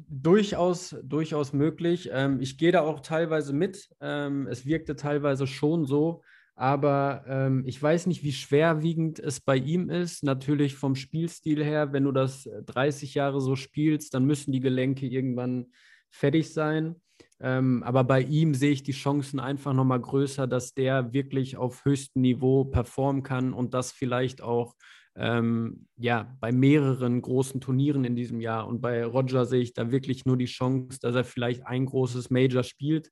durchaus, 0.07 0.95
durchaus 1.03 1.53
möglich. 1.53 2.09
Ähm, 2.11 2.39
ich 2.41 2.57
gehe 2.57 2.71
da 2.71 2.81
auch 2.81 3.01
teilweise 3.01 3.53
mit. 3.53 3.89
Ähm, 4.01 4.47
es 4.47 4.65
wirkte 4.65 4.95
teilweise 4.95 5.47
schon 5.47 5.85
so, 5.85 6.23
aber 6.55 7.23
ähm, 7.27 7.63
ich 7.65 7.81
weiß 7.81 8.07
nicht, 8.07 8.23
wie 8.23 8.31
schwerwiegend 8.31 9.19
es 9.19 9.39
bei 9.39 9.57
ihm 9.57 9.89
ist. 9.89 10.23
Natürlich 10.23 10.75
vom 10.75 10.95
Spielstil 10.95 11.63
her, 11.63 11.93
wenn 11.93 12.03
du 12.03 12.11
das 12.11 12.49
30 12.65 13.13
Jahre 13.13 13.41
so 13.41 13.55
spielst, 13.55 14.13
dann 14.13 14.25
müssen 14.25 14.51
die 14.51 14.59
Gelenke 14.59 15.05
irgendwann 15.05 15.67
fertig 16.09 16.53
sein. 16.53 16.95
Ähm, 17.39 17.83
aber 17.83 18.03
bei 18.03 18.21
ihm 18.21 18.53
sehe 18.53 18.71
ich 18.71 18.83
die 18.83 18.93
Chancen 18.93 19.39
einfach 19.39 19.73
nochmal 19.73 19.99
größer, 19.99 20.47
dass 20.47 20.73
der 20.73 21.13
wirklich 21.13 21.57
auf 21.57 21.85
höchstem 21.85 22.21
Niveau 22.21 22.65
performen 22.65 23.23
kann 23.23 23.53
und 23.53 23.73
das 23.73 23.91
vielleicht 23.91 24.41
auch 24.41 24.75
ähm, 25.15 25.87
ja, 25.97 26.35
bei 26.39 26.51
mehreren 26.51 27.21
großen 27.21 27.59
Turnieren 27.59 28.05
in 28.05 28.15
diesem 28.15 28.39
Jahr. 28.39 28.67
Und 28.67 28.81
bei 28.81 29.03
Roger 29.03 29.45
sehe 29.45 29.61
ich 29.61 29.73
da 29.73 29.91
wirklich 29.91 30.25
nur 30.25 30.37
die 30.37 30.45
Chance, 30.45 30.99
dass 31.01 31.15
er 31.15 31.23
vielleicht 31.23 31.65
ein 31.65 31.85
großes 31.85 32.29
Major 32.29 32.63
spielt. 32.63 33.11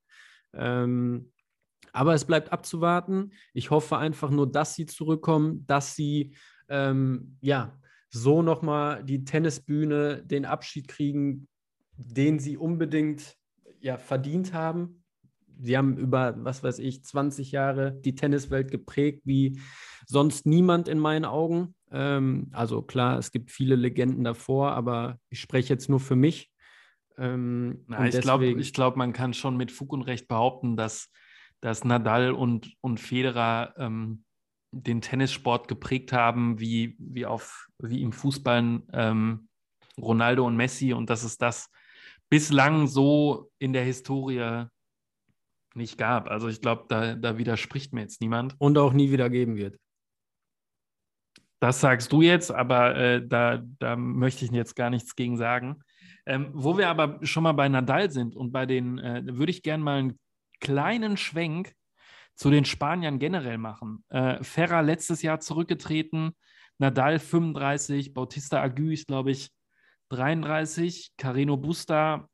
Ähm, 0.53 1.31
aber 1.93 2.13
es 2.13 2.25
bleibt 2.25 2.51
abzuwarten. 2.51 3.31
Ich 3.53 3.71
hoffe 3.71 3.97
einfach 3.97 4.29
nur, 4.29 4.51
dass 4.51 4.75
sie 4.75 4.85
zurückkommen, 4.85 5.65
dass 5.65 5.95
sie 5.95 6.35
ähm, 6.67 7.37
ja 7.41 7.79
so 8.09 8.41
nochmal 8.41 9.03
die 9.03 9.23
Tennisbühne, 9.23 10.23
den 10.23 10.45
Abschied 10.45 10.87
kriegen, 10.87 11.47
den 11.97 12.39
sie 12.39 12.57
unbedingt 12.57 13.35
ja, 13.85 13.99
verdient 13.99 14.51
haben. 14.51 15.03
Sie 15.57 15.77
haben 15.77 15.95
über, 15.95 16.33
was 16.43 16.63
weiß 16.63 16.79
ich, 16.79 17.03
20 17.03 17.51
Jahre 17.51 17.93
die 17.93 18.15
Tenniswelt 18.15 18.71
geprägt 18.71 19.21
wie 19.25 19.59
sonst 20.07 20.47
niemand 20.47 20.87
in 20.87 20.97
meinen 20.97 21.23
Augen. 21.23 21.75
Ähm, 21.91 22.49
also 22.51 22.81
klar, 22.81 23.19
es 23.19 23.31
gibt 23.31 23.51
viele 23.51 23.75
Legenden 23.75 24.23
davor, 24.23 24.71
aber 24.71 25.19
ich 25.29 25.39
spreche 25.39 25.71
jetzt 25.71 25.87
nur 25.87 25.99
für 25.99 26.15
mich. 26.15 26.51
Ähm, 27.17 27.85
Na, 27.87 28.07
ich 28.07 28.19
glaube, 28.19 28.53
glaub, 28.55 28.95
man 28.97 29.13
kann 29.13 29.35
schon 29.35 29.55
mit 29.55 29.71
Fug 29.71 29.93
und 29.93 30.01
Recht 30.01 30.27
behaupten, 30.27 30.75
dass, 30.75 31.11
dass 31.61 31.85
Nadal 31.85 32.31
und, 32.31 32.73
und 32.81 32.99
Federer 32.99 33.75
ähm, 33.77 34.23
den 34.71 34.99
Tennissport 34.99 35.67
geprägt 35.67 36.11
haben, 36.11 36.59
wie, 36.59 36.97
wie, 36.97 37.27
auf, 37.27 37.67
wie 37.77 38.01
im 38.01 38.11
Fußball 38.11 38.81
ähm, 38.91 39.47
Ronaldo 39.97 40.45
und 40.45 40.57
Messi. 40.57 40.91
Und 40.91 41.11
dass 41.11 41.23
es 41.23 41.37
das 41.37 41.69
bislang 42.29 42.87
so 42.87 43.51
in 43.59 43.73
der 43.73 43.83
Historie 43.83 44.67
nicht 45.75 45.97
gab. 45.97 46.29
Also 46.29 46.47
ich 46.47 46.61
glaube, 46.61 46.85
da, 46.87 47.15
da 47.15 47.37
widerspricht 47.37 47.93
mir 47.93 48.01
jetzt 48.01 48.21
niemand. 48.21 48.55
Und 48.59 48.77
auch 48.77 48.93
nie 48.93 49.11
wieder 49.11 49.29
geben 49.29 49.55
wird. 49.55 49.77
Das 51.59 51.81
sagst 51.81 52.11
du 52.11 52.21
jetzt, 52.21 52.51
aber 52.51 52.95
äh, 52.95 53.27
da, 53.27 53.63
da 53.79 53.95
möchte 53.95 54.45
ich 54.45 54.51
jetzt 54.51 54.75
gar 54.75 54.89
nichts 54.89 55.15
gegen 55.15 55.37
sagen. 55.37 55.81
Ähm, 56.25 56.49
wo 56.53 56.77
wir 56.77 56.89
aber 56.89 57.19
schon 57.25 57.43
mal 57.43 57.53
bei 57.53 57.69
Nadal 57.69 58.11
sind 58.11 58.35
und 58.35 58.51
bei 58.51 58.65
den, 58.65 58.99
äh, 58.99 59.23
würde 59.25 59.51
ich 59.51 59.63
gerne 59.63 59.83
mal 59.83 59.99
einen 59.99 60.19
kleinen 60.59 61.17
Schwenk 61.17 61.73
zu 62.35 62.49
den 62.49 62.65
Spaniern 62.65 63.19
generell 63.19 63.57
machen. 63.57 64.03
Äh, 64.09 64.43
Ferrer 64.43 64.81
letztes 64.81 65.21
Jahr 65.21 65.39
zurückgetreten, 65.39 66.35
Nadal 66.77 67.19
35, 67.19 68.13
Bautista 68.13 68.61
Agu 68.61 68.89
ist, 68.89 69.07
glaube 69.07 69.31
ich, 69.31 69.49
33, 70.09 71.13
Carino 71.17 71.57
Busta 71.57 72.29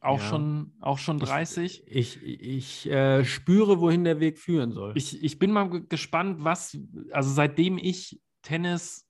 auch, 0.00 0.18
Ja. 0.20 0.28
schon, 0.28 0.72
auch 0.80 0.98
schon 0.98 1.18
30. 1.18 1.84
Ich, 1.86 2.22
ich 2.22 2.90
äh, 2.90 3.24
spüre, 3.24 3.80
wohin 3.80 4.04
der 4.04 4.20
Weg 4.20 4.38
führen 4.38 4.72
soll. 4.72 4.92
Ich, 4.96 5.22
ich 5.22 5.38
bin 5.38 5.50
mal 5.52 5.70
ge- 5.70 5.84
gespannt, 5.88 6.38
was, 6.44 6.76
also 7.12 7.30
seitdem 7.30 7.78
ich 7.78 8.20
Tennis 8.42 9.06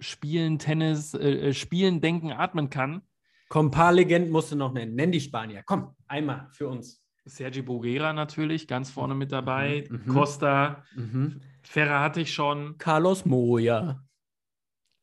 spielen, 0.00 0.58
Tennis 0.58 1.14
äh, 1.14 1.48
äh, 1.48 1.52
spielen, 1.54 2.00
denken, 2.00 2.32
atmen 2.32 2.70
kann, 2.70 3.02
Komm, 3.50 3.66
ein 3.66 3.70
paar 3.72 3.92
Legenden 3.92 4.30
musst 4.30 4.52
du 4.52 4.56
noch 4.56 4.72
nennen. 4.72 4.94
Nenn 4.94 5.10
die 5.12 5.20
Spanier. 5.20 5.62
Komm, 5.66 5.94
einmal 6.06 6.48
für 6.52 6.68
uns. 6.68 7.04
Sergi 7.24 7.62
Boguera 7.62 8.12
natürlich 8.12 8.66
ganz 8.68 8.90
vorne 8.90 9.14
mit 9.14 9.32
dabei, 9.32 9.86
Mhm, 9.90 9.96
mhm. 10.04 10.08
Costa, 10.08 10.84
Mhm. 10.94 11.40
Ferrer 11.62 12.00
hatte 12.00 12.20
ich 12.22 12.32
schon, 12.32 12.78
Carlos 12.78 13.26
Moya. 13.26 14.02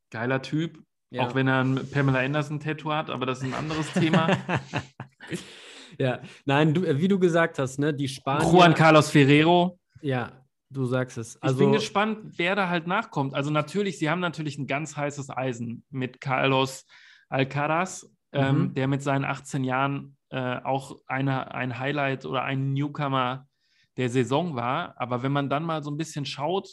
geiler 0.09 0.41
Typ, 0.41 0.81
Ja. 1.09 1.25
auch 1.27 1.35
wenn 1.35 1.47
er 1.47 1.63
ein 1.63 1.89
Pamela 1.89 2.19
Anderson-Tattoo 2.19 2.91
hat, 2.91 3.09
aber 3.09 3.25
das 3.25 3.37
ist 3.39 3.45
ein 3.45 3.53
anderes 3.53 3.91
Thema. 3.93 4.27
ja, 5.97 6.19
nein, 6.45 6.73
du, 6.73 6.81
wie 6.99 7.07
du 7.07 7.19
gesagt 7.19 7.59
hast, 7.59 7.79
ne, 7.79 7.93
die 7.93 8.07
Spanier. 8.07 8.51
Juan 8.51 8.73
Carlos 8.73 9.09
Ferrero. 9.09 9.79
Ja, 10.01 10.45
du 10.69 10.85
sagst 10.85 11.17
es. 11.17 11.35
Ich 11.35 11.43
Also, 11.43 11.59
bin 11.59 11.71
gespannt, 11.71 12.33
wer 12.37 12.55
da 12.55 12.69
halt 12.69 12.87
nachkommt. 12.87 13.33
Also 13.33 13.49
natürlich, 13.51 13.99
sie 13.99 14.09
haben 14.09 14.19
natürlich 14.19 14.57
ein 14.57 14.67
ganz 14.67 14.95
heißes 14.97 15.29
Eisen 15.29 15.83
mit 15.89 16.19
Carlos 16.21 16.85
Alcaraz, 17.29 18.09
ähm, 18.33 18.59
Mhm. 18.63 18.73
der 18.73 18.87
mit 18.87 19.01
seinen 19.01 19.25
18 19.25 19.63
Jahren 19.63 20.17
äh, 20.29 20.57
auch 20.61 20.97
eine, 21.07 21.53
ein 21.53 21.79
Highlight 21.79 22.25
oder 22.25 22.43
ein 22.43 22.73
Newcomer 22.73 23.47
der 23.95 24.09
Saison 24.09 24.55
war. 24.55 24.93
Aber 24.97 25.23
wenn 25.23 25.31
man 25.31 25.49
dann 25.49 25.63
mal 25.63 25.81
so 25.83 25.89
ein 25.89 25.97
bisschen 25.97 26.25
schaut, 26.25 26.67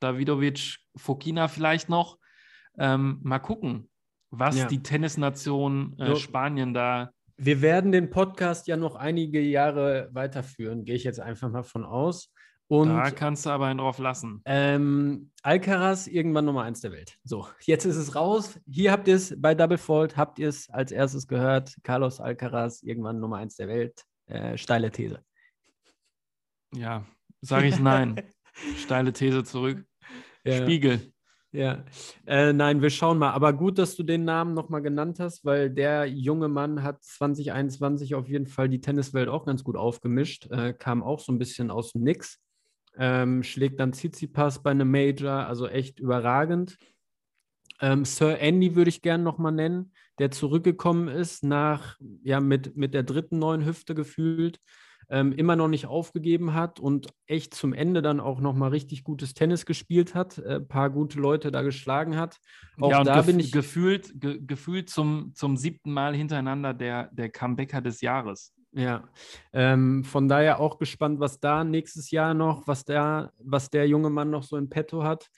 Davidovic, 0.00 0.78
Fokina 0.96 1.46
vielleicht 1.48 1.88
noch, 1.88 2.18
ähm, 2.78 3.20
mal 3.22 3.38
gucken, 3.38 3.88
was 4.30 4.56
Ja. 4.56 4.66
die 4.66 4.82
Tennisnation 4.82 5.98
äh, 5.98 6.08
So. 6.08 6.16
Spanien 6.16 6.74
da 6.74 7.10
wir 7.38 7.60
werden 7.60 7.92
den 7.92 8.08
Podcast 8.08 8.66
ja 8.66 8.78
noch 8.78 8.94
einige 8.94 9.40
Jahre 9.40 10.08
weiterführen, 10.12 10.84
gehe 10.84 10.94
ich 10.94 11.04
jetzt 11.04 11.20
einfach 11.20 11.50
mal 11.50 11.64
von 11.64 11.84
aus. 11.84 12.32
Und 12.68 12.88
da 12.88 13.10
kannst 13.10 13.46
du 13.46 13.50
aber 13.50 13.66
einen 13.66 13.78
drauf 13.78 13.98
lassen. 13.98 14.40
Ähm, 14.44 15.30
Alcaraz 15.42 16.08
irgendwann 16.08 16.46
Nummer 16.46 16.62
eins 16.62 16.80
der 16.80 16.90
Welt. 16.92 17.16
So, 17.22 17.46
jetzt 17.60 17.84
ist 17.84 17.96
es 17.96 18.16
raus. 18.16 18.58
Hier 18.66 18.90
habt 18.90 19.06
ihr 19.06 19.14
es 19.14 19.40
bei 19.40 19.54
Double 19.54 19.78
Fault, 19.78 20.16
habt 20.16 20.38
ihr 20.40 20.48
es 20.48 20.68
als 20.70 20.90
erstes 20.90 21.28
gehört. 21.28 21.76
Carlos 21.84 22.20
Alcaraz 22.20 22.82
irgendwann 22.82 23.20
Nummer 23.20 23.36
eins 23.36 23.54
der 23.56 23.68
Welt. 23.68 24.02
Äh, 24.26 24.56
steile 24.58 24.90
These. 24.90 25.20
Ja, 26.74 27.04
sage 27.40 27.66
ich 27.68 27.78
nein. 27.78 28.20
Steile 28.78 29.12
These 29.12 29.44
zurück. 29.44 29.84
Ja, 30.42 30.62
Spiegel. 30.62 31.12
Ja. 31.56 31.84
Äh, 32.26 32.52
nein, 32.52 32.82
wir 32.82 32.90
schauen 32.90 33.18
mal. 33.18 33.32
Aber 33.32 33.52
gut, 33.52 33.78
dass 33.78 33.96
du 33.96 34.02
den 34.02 34.24
Namen 34.24 34.54
nochmal 34.54 34.82
genannt 34.82 35.18
hast, 35.18 35.44
weil 35.44 35.70
der 35.70 36.06
junge 36.06 36.48
Mann 36.48 36.82
hat 36.82 37.02
2021 37.02 38.14
auf 38.14 38.28
jeden 38.28 38.46
Fall 38.46 38.68
die 38.68 38.80
Tenniswelt 38.80 39.28
auch 39.28 39.46
ganz 39.46 39.64
gut 39.64 39.76
aufgemischt. 39.76 40.50
Äh, 40.50 40.74
kam 40.74 41.02
auch 41.02 41.20
so 41.20 41.32
ein 41.32 41.38
bisschen 41.38 41.70
aus 41.70 41.92
dem 41.92 42.02
Nix. 42.02 42.40
Ähm, 42.98 43.42
schlägt 43.42 43.80
dann 43.80 43.92
Tsitsipas 43.92 44.62
bei 44.62 44.70
einem 44.70 44.90
Major, 44.90 45.46
also 45.46 45.66
echt 45.66 46.00
überragend. 46.00 46.78
Ähm, 47.80 48.04
Sir 48.04 48.38
Andy 48.38 48.74
würde 48.74 48.88
ich 48.88 49.02
gerne 49.02 49.22
nochmal 49.22 49.52
nennen, 49.52 49.92
der 50.18 50.30
zurückgekommen 50.30 51.08
ist 51.08 51.44
nach, 51.44 51.98
ja, 52.22 52.40
mit, 52.40 52.76
mit 52.76 52.94
der 52.94 53.02
dritten 53.02 53.38
neuen 53.38 53.66
Hüfte 53.66 53.94
gefühlt, 53.94 54.60
ähm, 55.08 55.32
immer 55.32 55.56
noch 55.56 55.68
nicht 55.68 55.86
aufgegeben 55.86 56.54
hat 56.54 56.80
und 56.80 57.08
echt 57.26 57.54
zum 57.54 57.72
Ende 57.72 58.02
dann 58.02 58.20
auch 58.20 58.40
nochmal 58.40 58.70
richtig 58.70 59.04
gutes 59.04 59.34
Tennis 59.34 59.66
gespielt 59.66 60.14
hat, 60.14 60.38
ein 60.38 60.44
äh, 60.44 60.60
paar 60.60 60.90
gute 60.90 61.20
Leute 61.20 61.50
da 61.50 61.62
geschlagen 61.62 62.16
hat. 62.16 62.38
Auch 62.80 62.90
ja, 62.90 63.04
da 63.04 63.22
bin 63.22 63.38
ich. 63.38 63.52
gefühlt, 63.52 64.20
ge 64.20 64.40
gefühlt 64.44 64.90
zum, 64.90 65.32
zum 65.34 65.56
siebten 65.56 65.92
Mal 65.92 66.14
hintereinander 66.14 66.74
der, 66.74 67.10
der 67.12 67.30
Comebacker 67.30 67.80
des 67.80 68.00
Jahres. 68.00 68.52
Ja, 68.72 69.04
ähm, 69.52 70.04
von 70.04 70.28
daher 70.28 70.60
auch 70.60 70.78
gespannt, 70.78 71.18
was 71.18 71.40
da 71.40 71.64
nächstes 71.64 72.10
Jahr 72.10 72.34
noch, 72.34 72.66
was 72.66 72.84
der, 72.84 73.32
was 73.38 73.70
der 73.70 73.88
junge 73.88 74.10
Mann 74.10 74.30
noch 74.30 74.42
so 74.42 74.56
in 74.56 74.68
petto 74.68 75.02
hat. 75.02 75.30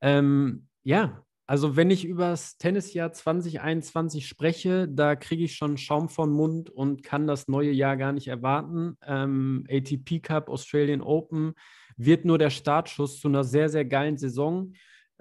Ähm, 0.00 0.68
ja, 0.82 1.24
also 1.50 1.74
wenn 1.74 1.90
ich 1.90 2.04
über 2.04 2.28
das 2.28 2.58
Tennisjahr 2.58 3.12
2021 3.12 4.28
spreche, 4.28 4.86
da 4.86 5.16
kriege 5.16 5.42
ich 5.42 5.56
schon 5.56 5.78
Schaum 5.78 6.08
vom 6.08 6.30
Mund 6.30 6.70
und 6.70 7.02
kann 7.02 7.26
das 7.26 7.48
neue 7.48 7.72
Jahr 7.72 7.96
gar 7.96 8.12
nicht 8.12 8.28
erwarten. 8.28 8.96
Ähm, 9.04 9.66
ATP 9.68 10.20
Cup, 10.20 10.48
Australian 10.48 11.00
Open 11.00 11.54
wird 11.96 12.24
nur 12.24 12.38
der 12.38 12.50
Startschuss 12.50 13.18
zu 13.18 13.26
einer 13.26 13.42
sehr, 13.42 13.68
sehr 13.68 13.84
geilen 13.84 14.16
Saison. 14.16 14.74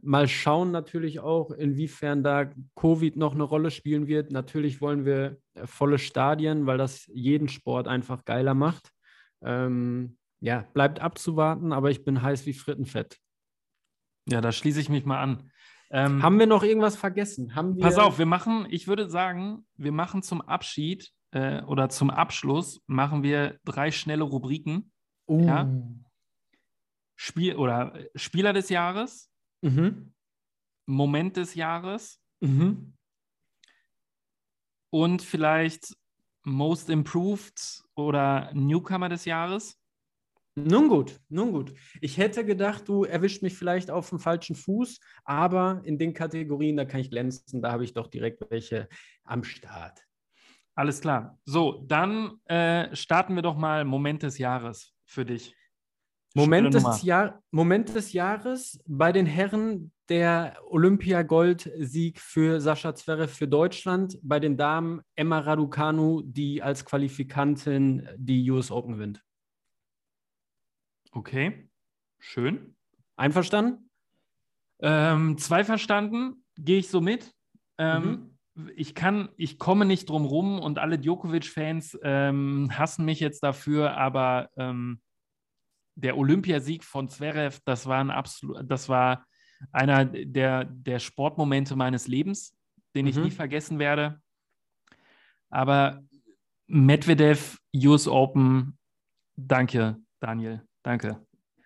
Mal 0.04 0.28
schauen 0.28 0.70
natürlich 0.70 1.20
auch, 1.20 1.50
inwiefern 1.50 2.22
da 2.22 2.52
Covid 2.76 3.18
noch 3.18 3.34
eine 3.34 3.42
Rolle 3.42 3.72
spielen 3.72 4.06
wird. 4.06 4.32
Natürlich 4.32 4.82
wollen 4.82 5.06
wir 5.06 5.40
äh, 5.56 5.66
volle 5.66 5.98
Stadien, 5.98 6.68
weil 6.68 6.78
das 6.78 7.08
jeden 7.12 7.48
Sport 7.48 7.88
einfach 7.88 8.24
geiler 8.24 8.54
macht. 8.54 8.92
Ähm, 9.42 10.16
ja, 10.42 10.68
bleibt 10.76 11.00
abzuwarten, 11.00 11.74
aber 11.74 11.90
ich 11.90 12.06
bin 12.06 12.22
heiß 12.22 12.46
wie 12.46 12.54
Frittenfett. 12.54 13.18
Ja, 14.30 14.42
da 14.42 14.52
schließe 14.52 14.80
ich 14.80 14.90
mich 14.90 15.06
mal 15.06 15.24
an. 15.24 15.50
Ähm, 15.92 16.22
Haben 16.22 16.38
wir 16.40 16.46
noch 16.48 16.64
irgendwas 16.64 16.96
vergessen? 16.96 17.52
Pass 17.80 17.98
auf, 17.98 18.20
wir 18.20 18.26
machen, 18.28 18.68
ich 18.70 18.88
würde 18.88 19.10
sagen, 19.10 19.66
wir 19.76 19.92
machen 19.92 20.22
zum 20.22 20.42
Abschied 20.42 21.12
äh, 21.32 21.64
oder 21.64 21.90
zum 21.90 22.10
Abschluss 22.10 22.82
machen 22.86 23.24
wir 23.24 23.60
drei 23.66 23.92
schnelle 23.92 24.24
Rubriken. 24.24 24.92
Uh. 25.28 25.46
ja. 25.46 25.70
Spiel 27.16 27.56
oder 27.56 27.96
äh, 27.96 28.10
Spieler 28.16 28.54
des 28.54 28.70
Jahres, 28.70 29.30
Mhm. 29.62 30.14
Moment 30.86 31.36
des 31.38 31.54
Jahres 31.56 32.22
Mhm. 32.42 32.94
und 34.92 35.22
vielleicht 35.22 35.96
Most 36.46 36.90
Improved 36.90 37.84
oder 37.96 38.52
Newcomer 38.54 39.10
des 39.10 39.26
Jahres. 39.26 39.78
Nun 40.66 40.90
gut, 40.90 41.20
nun 41.30 41.52
gut. 41.52 41.74
Ich 42.02 42.18
hätte 42.18 42.46
gedacht, 42.46 42.88
du 42.88 43.04
erwischt 43.04 43.42
mich 43.42 43.56
vielleicht 43.56 43.92
auf 43.92 44.10
dem 44.10 44.20
falschen 44.20 44.56
Fuß, 44.56 45.00
aber 45.24 45.82
in 45.84 45.98
den 45.98 46.14
Kategorien, 46.14 46.78
da 46.78 46.86
kann 46.86 47.00
ich 47.00 47.10
glänzen, 47.10 47.62
da 47.62 47.72
habe 47.72 47.84
ich 47.84 47.94
doch 47.94 48.08
direkt 48.08 48.44
welche 48.50 48.88
am 49.24 49.44
Start. 49.44 50.04
Alles 50.76 51.02
klar. 51.02 51.38
So, 51.46 51.84
dann 51.88 52.40
äh, 52.46 52.96
starten 52.96 53.36
wir 53.36 53.42
doch 53.42 53.58
mal 53.58 53.86
Moment 53.86 54.24
des 54.24 54.38
Jahres 54.38 54.94
für 55.06 55.26
dich. 55.26 55.56
Moment 56.36 56.74
des, 56.74 57.04
Jahr, 57.04 57.42
Moment 57.52 57.96
des 57.96 58.14
Jahres 58.14 58.80
bei 58.86 59.12
den 59.12 59.26
Herren 59.26 59.92
der 60.10 60.58
Olympia-Gold-Sieg 60.70 62.20
für 62.20 62.62
Sascha 62.62 62.94
Zverev 62.96 63.34
für 63.34 63.48
Deutschland. 63.48 64.18
Bei 64.22 64.40
den 64.40 64.56
Damen 64.56 65.02
Emma 65.16 65.40
Raducanu, 65.40 66.22
die 66.24 66.62
als 66.62 66.86
Qualifikantin 66.86 68.08
die 68.16 68.50
US 68.52 68.72
Open 68.72 68.94
gewinnt. 68.94 69.24
Okay, 71.12 71.70
schön. 72.20 72.76
Einverstanden? 73.16 73.90
Ähm, 74.82 75.38
zwei 75.38 75.64
verstanden, 75.64 76.46
gehe 76.58 76.80
ich 76.80 76.90
so 76.90 77.02
mit. 77.02 77.34
Ähm, 77.78 78.38
Ich 78.76 78.94
kann, 78.94 79.30
ich 79.38 79.58
komme 79.58 79.86
nicht 79.86 80.10
drum 80.10 80.26
rum 80.26 80.60
und 80.60 80.80
alle 80.80 81.00
Djokovic-Fans 81.00 81.98
ähm, 82.04 82.70
hassen 82.78 83.06
mich 83.06 83.22
jetzt 83.22 83.42
dafür, 83.42 83.96
aber 83.96 84.50
ähm, 84.58 85.02
der 85.96 86.18
Olympiasieg 86.18 86.84
von 86.84 87.08
Zverev, 87.08 87.60
das 87.66 87.86
war 87.88 88.00
ein 88.00 88.12
absolut, 88.12 88.70
das 88.70 88.90
war 88.90 89.26
einer 89.72 90.06
der, 90.06 90.66
der 90.66 91.00
Sportmomente 91.00 91.76
meines 91.76 92.08
Lebens, 92.08 92.56
den 92.96 93.08
ich 93.08 93.16
Mhm. 93.16 93.24
nie 93.24 93.32
vergessen 93.32 93.80
werde. 93.80 94.22
Aber 95.50 96.04
Medvedev, 96.68 97.58
US 97.76 98.08
Open, 98.08 98.78
danke, 99.38 99.98
Daniel, 100.20 100.66
danke. 100.84 101.20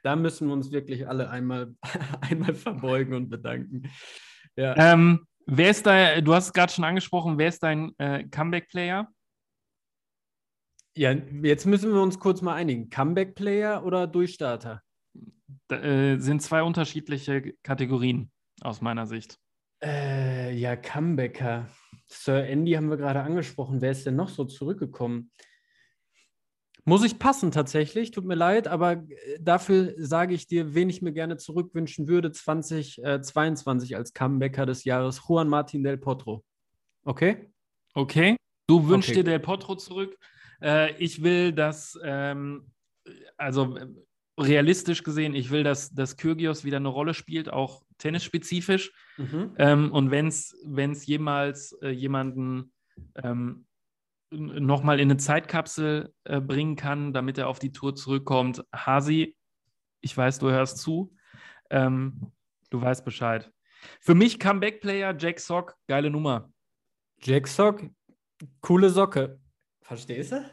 Da 0.03 0.15
müssen 0.15 0.47
wir 0.47 0.53
uns 0.53 0.71
wirklich 0.71 1.07
alle 1.07 1.29
einmal, 1.29 1.73
einmal 2.21 2.53
verbeugen 2.53 3.13
und 3.13 3.29
bedanken. 3.29 3.89
Ja. 4.55 4.75
Ähm, 4.77 5.25
wer 5.45 5.69
ist 5.69 5.85
da, 5.85 6.21
du 6.21 6.33
hast 6.33 6.47
es 6.47 6.53
gerade 6.53 6.71
schon 6.71 6.83
angesprochen, 6.83 7.37
wer 7.37 7.47
ist 7.47 7.63
dein 7.63 7.97
äh, 7.97 8.23
Comeback-Player? 8.25 9.07
ja, 10.95 11.11
jetzt 11.41 11.65
müssen 11.65 11.91
wir 11.91 12.01
uns 12.01 12.19
kurz 12.19 12.41
mal 12.41 12.53
einigen. 12.53 12.89
Comeback-Player 12.89 13.83
oder 13.83 14.07
Durchstarter? 14.07 14.81
Da, 15.67 15.77
äh, 15.81 16.17
sind 16.19 16.41
zwei 16.41 16.63
unterschiedliche 16.63 17.53
Kategorien 17.63 18.31
aus 18.61 18.81
meiner 18.81 19.07
Sicht. 19.07 19.39
Äh, 19.83 20.53
ja, 20.55 20.75
Comebacker. 20.75 21.67
Sir 22.07 22.45
Andy 22.45 22.73
haben 22.73 22.89
wir 22.89 22.97
gerade 22.97 23.21
angesprochen. 23.21 23.81
Wer 23.81 23.91
ist 23.91 24.05
denn 24.05 24.15
noch 24.15 24.29
so 24.29 24.45
zurückgekommen? 24.45 25.31
Muss 26.85 27.05
ich 27.05 27.17
passen 27.17 27.51
tatsächlich, 27.51 28.11
tut 28.11 28.25
mir 28.25 28.35
leid, 28.35 28.67
aber 28.67 28.93
äh, 28.93 29.39
dafür 29.39 29.93
sage 29.97 30.33
ich 30.33 30.47
dir, 30.47 30.73
wen 30.75 30.89
ich 30.89 31.01
mir 31.01 31.13
gerne 31.13 31.37
zurückwünschen 31.37 32.07
würde, 32.07 32.31
2022 32.31 33.95
als 33.95 34.13
Comebacker 34.13 34.65
des 34.65 34.83
Jahres, 34.83 35.21
Juan 35.27 35.47
Martin 35.47 35.83
del 35.83 35.97
Potro. 35.97 36.43
Okay? 37.05 37.49
Okay, 37.93 38.35
du 38.67 38.87
wünschst 38.87 39.11
Okay. 39.11 39.19
dir 39.19 39.23
Del 39.23 39.39
Potro 39.39 39.75
zurück. 39.75 40.17
Äh, 40.61 40.95
ich 40.97 41.23
will, 41.23 41.53
dass, 41.53 41.97
ähm, 42.03 42.71
also 43.37 43.77
äh, 43.77 43.87
realistisch 44.37 45.03
gesehen, 45.03 45.35
ich 45.35 45.51
will, 45.51 45.63
dass, 45.63 45.93
dass 45.93 46.17
Kyrgios 46.17 46.65
wieder 46.65 46.77
eine 46.77 46.89
Rolle 46.89 47.13
spielt, 47.13 47.51
auch 47.51 47.83
tennisspezifisch. 47.97 48.91
Mhm. 49.17 49.53
Ähm, 49.57 49.91
und 49.91 50.11
wenn 50.11 50.27
es 50.27 51.05
jemals 51.05 51.77
äh, 51.81 51.89
jemanden 51.89 52.73
ähm, 53.15 53.65
nochmal 54.33 54.99
in 54.99 55.09
eine 55.09 55.17
Zeitkapsel 55.17 56.13
äh, 56.23 56.41
bringen 56.41 56.75
kann, 56.75 57.13
damit 57.13 57.37
er 57.37 57.47
auf 57.47 57.59
die 57.59 57.71
Tour 57.71 57.95
zurückkommt, 57.95 58.63
Hasi, 58.73 59.37
ich 60.01 60.15
weiß, 60.15 60.39
du 60.39 60.49
hörst 60.49 60.79
zu. 60.79 61.15
Ähm, 61.69 62.31
du 62.69 62.81
weißt 62.81 63.05
Bescheid. 63.05 63.51
Für 64.01 64.15
mich 64.15 64.39
Comeback-Player, 64.39 65.15
Jack 65.17 65.39
Sock, 65.39 65.75
geile 65.87 66.09
Nummer. 66.09 66.51
Jack 67.21 67.47
Sock, 67.47 67.83
coole 68.61 68.89
Socke. 68.89 69.39
Verstehst 69.81 70.33
du? 70.33 70.43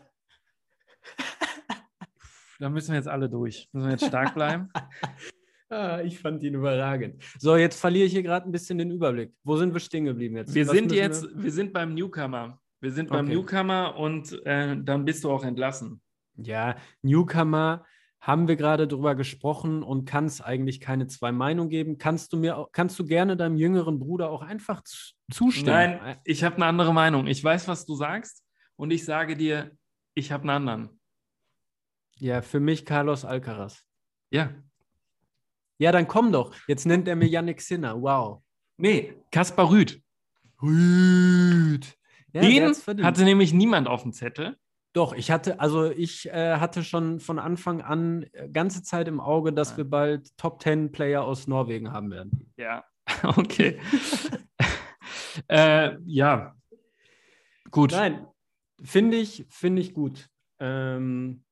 da 2.59 2.69
müssen 2.69 2.91
wir 2.91 2.97
jetzt 2.97 3.09
alle 3.09 3.29
durch. 3.29 3.69
Müssen 3.73 3.87
wir 3.87 3.93
jetzt 3.93 4.07
stark 4.07 4.35
bleiben. 4.35 4.69
ah, 5.71 6.01
ich 6.01 6.19
fand 6.19 6.43
ihn 6.43 6.55
überragend. 6.55 7.23
So, 7.39 7.57
jetzt 7.57 7.81
verliere 7.81 8.07
ich 8.07 8.13
hier 8.13 8.23
gerade 8.23 8.49
ein 8.49 8.53
bisschen 8.53 8.79
den 8.79 8.91
Überblick. 8.91 9.33
Wo 9.43 9.57
sind 9.57 9.73
wir 9.73 9.81
stehen 9.81 10.05
geblieben 10.05 10.37
jetzt? 10.37 10.55
Wir 10.55 10.67
Was 10.67 10.75
sind 10.75 10.93
jetzt, 10.93 11.25
wir? 11.25 11.43
wir 11.43 11.53
sind 11.53 11.73
beim 11.73 11.95
Newcomer. 11.95 12.60
Wir 12.81 12.93
sind 12.93 13.11
beim 13.11 13.27
okay. 13.27 13.35
Newcomer 13.35 13.97
und 13.97 14.45
äh, 14.47 14.77
dann 14.83 15.05
bist 15.05 15.25
du 15.25 15.31
auch 15.31 15.45
entlassen. 15.45 16.01
Ja, 16.37 16.77
Newcomer 17.03 17.85
haben 18.21 18.49
wir 18.49 18.57
gerade 18.57 18.87
drüber 18.87 19.15
gesprochen 19.15 19.83
und 19.83 20.05
kann 20.05 20.27
es 20.27 20.41
eigentlich 20.41 20.81
keine 20.81 21.07
zwei 21.07 21.33
Meinungen 21.33 21.71
geben. 21.71 21.99
Kannst 21.99 22.33
du 22.33 22.37
mir, 22.37 22.69
kannst 22.73 22.99
du 22.99 23.05
gerne 23.05 23.37
deinem 23.37 23.57
jüngeren 23.57 23.99
Bruder 23.99 24.31
auch 24.31 24.43
einfach 24.43 24.83
zustimmen? 25.31 25.73
Nein, 25.73 26.19
ich 26.25 26.45
habe 26.45 26.57
eine 26.57 26.67
andere 26.67 26.93
Meinung. 26.93 27.27
Ich 27.27 27.43
weiß, 27.43 27.67
was 27.69 27.87
du 27.87 27.95
sagst 27.95 28.45
und 28.77 28.91
ich 28.91 29.05
sage 29.05 29.37
dir, 29.37 29.71
ich 30.15 30.33
habe 30.33 30.43
einen 30.43 30.51
anderen. 30.51 31.01
Ja, 32.17 32.43
für 32.43 32.61
mich 32.61 32.85
Carlos 32.85 33.25
Alcaraz. 33.25 33.83
Ja. 34.31 34.55
Ja, 35.79 35.93
dann 35.93 36.07
komm 36.07 36.31
doch. 36.31 36.55
Jetzt 36.69 36.85
nennt 36.85 37.09
er 37.09 37.17
mir 37.17 37.27
Yannick 37.27 37.63
Sinner. 37.63 38.01
Wow. 38.01 38.43
Nee, 38.77 39.15
Kaspar 39.31 39.71
Rüd. 39.71 40.03
Rüd. 40.63 41.97
Ja, 42.33 42.43
Den 42.43 43.05
hatte 43.05 43.25
nämlich 43.25 43.53
niemand 43.53 43.89
auf 43.89 44.03
dem 44.03 44.13
Zettel. 44.13 44.57
Doch, 44.93 45.13
ich 45.13 45.31
hatte, 45.31 45.61
also 45.61 45.89
ich 45.91 46.29
äh, 46.29 46.57
hatte 46.57 46.83
schon 46.83 47.21
von 47.21 47.39
Anfang 47.39 47.81
an 47.81 48.27
äh, 48.33 48.49
ganze 48.49 48.83
Zeit 48.83 49.07
im 49.07 49.21
Auge, 49.21 49.53
dass 49.53 49.73
ja. 49.73 49.77
wir 49.79 49.85
bald 49.85 50.37
Top 50.37 50.61
10 50.61 50.91
Player 50.91 51.23
aus 51.23 51.47
Norwegen 51.47 51.93
haben 51.93 52.11
werden. 52.11 52.53
Ja, 52.57 52.85
okay. 53.23 53.79
äh, 55.49 55.97
ja, 56.07 56.57
gut. 57.71 57.93
Nein, 57.93 58.27
finde 58.83 59.17
ich, 59.19 59.47
finde 59.49 59.81
ich 59.81 59.95
gut. 59.95 60.29
Ähm, 60.59 61.45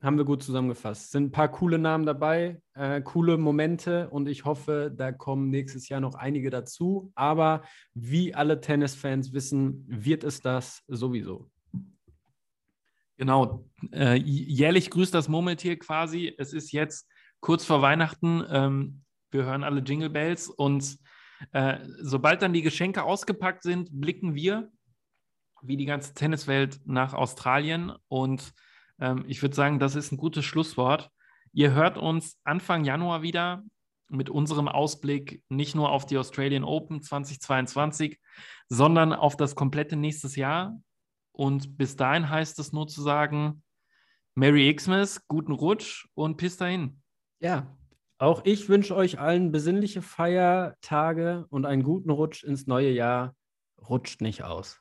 haben 0.00 0.16
wir 0.16 0.24
gut 0.24 0.42
zusammengefasst. 0.42 1.10
Sind 1.10 1.24
ein 1.24 1.32
paar 1.32 1.48
coole 1.48 1.78
Namen 1.78 2.06
dabei, 2.06 2.60
äh, 2.74 3.00
coole 3.00 3.36
Momente 3.36 4.08
und 4.10 4.28
ich 4.28 4.44
hoffe, 4.44 4.92
da 4.94 5.10
kommen 5.12 5.50
nächstes 5.50 5.88
Jahr 5.88 6.00
noch 6.00 6.14
einige 6.14 6.50
dazu. 6.50 7.10
Aber 7.14 7.62
wie 7.94 8.34
alle 8.34 8.60
Tennisfans 8.60 9.32
wissen, 9.32 9.84
wird 9.88 10.22
es 10.22 10.40
das 10.40 10.84
sowieso. 10.86 11.50
Genau, 13.16 13.64
äh, 13.92 14.14
jährlich 14.14 14.90
grüßt 14.90 15.12
das 15.12 15.28
Murmeltier 15.28 15.76
quasi. 15.78 16.32
Es 16.38 16.52
ist 16.52 16.70
jetzt 16.70 17.08
kurz 17.40 17.64
vor 17.64 17.82
Weihnachten. 17.82 18.44
Ähm, 18.48 19.02
wir 19.32 19.44
hören 19.44 19.64
alle 19.64 19.80
Jingle 19.80 20.10
Bells 20.10 20.48
und 20.48 20.98
äh, 21.52 21.78
sobald 22.00 22.42
dann 22.42 22.52
die 22.52 22.62
Geschenke 22.62 23.02
ausgepackt 23.02 23.64
sind, 23.64 23.88
blicken 23.92 24.36
wir, 24.36 24.70
wie 25.62 25.76
die 25.76 25.84
ganze 25.84 26.14
Tenniswelt, 26.14 26.80
nach 26.84 27.14
Australien 27.14 27.92
und 28.06 28.52
ähm, 29.00 29.24
ich 29.26 29.42
würde 29.42 29.54
sagen, 29.54 29.78
das 29.78 29.94
ist 29.94 30.12
ein 30.12 30.16
gutes 30.16 30.44
Schlusswort. 30.44 31.10
Ihr 31.52 31.72
hört 31.72 31.98
uns 31.98 32.38
Anfang 32.44 32.84
Januar 32.84 33.22
wieder 33.22 33.62
mit 34.08 34.30
unserem 34.30 34.68
Ausblick 34.68 35.42
nicht 35.48 35.74
nur 35.74 35.90
auf 35.90 36.06
die 36.06 36.18
Australian 36.18 36.64
Open 36.64 37.02
2022, 37.02 38.18
sondern 38.68 39.12
auf 39.12 39.36
das 39.36 39.54
komplette 39.54 39.96
nächstes 39.96 40.36
Jahr. 40.36 40.80
Und 41.32 41.76
bis 41.76 41.96
dahin 41.96 42.28
heißt 42.28 42.58
es 42.58 42.72
nur 42.72 42.88
zu 42.88 43.02
sagen, 43.02 43.62
Merry 44.34 44.74
Xmas, 44.74 45.26
guten 45.28 45.52
Rutsch 45.52 46.06
und 46.14 46.36
bis 46.36 46.56
dahin. 46.56 47.02
Ja, 47.40 47.76
auch 48.18 48.42
ich 48.44 48.68
wünsche 48.68 48.96
euch 48.96 49.18
allen 49.18 49.52
besinnliche 49.52 50.02
Feiertage 50.02 51.46
und 51.50 51.66
einen 51.66 51.82
guten 51.82 52.10
Rutsch 52.10 52.44
ins 52.44 52.66
neue 52.66 52.90
Jahr. 52.90 53.34
Rutscht 53.88 54.20
nicht 54.20 54.42
aus. 54.42 54.80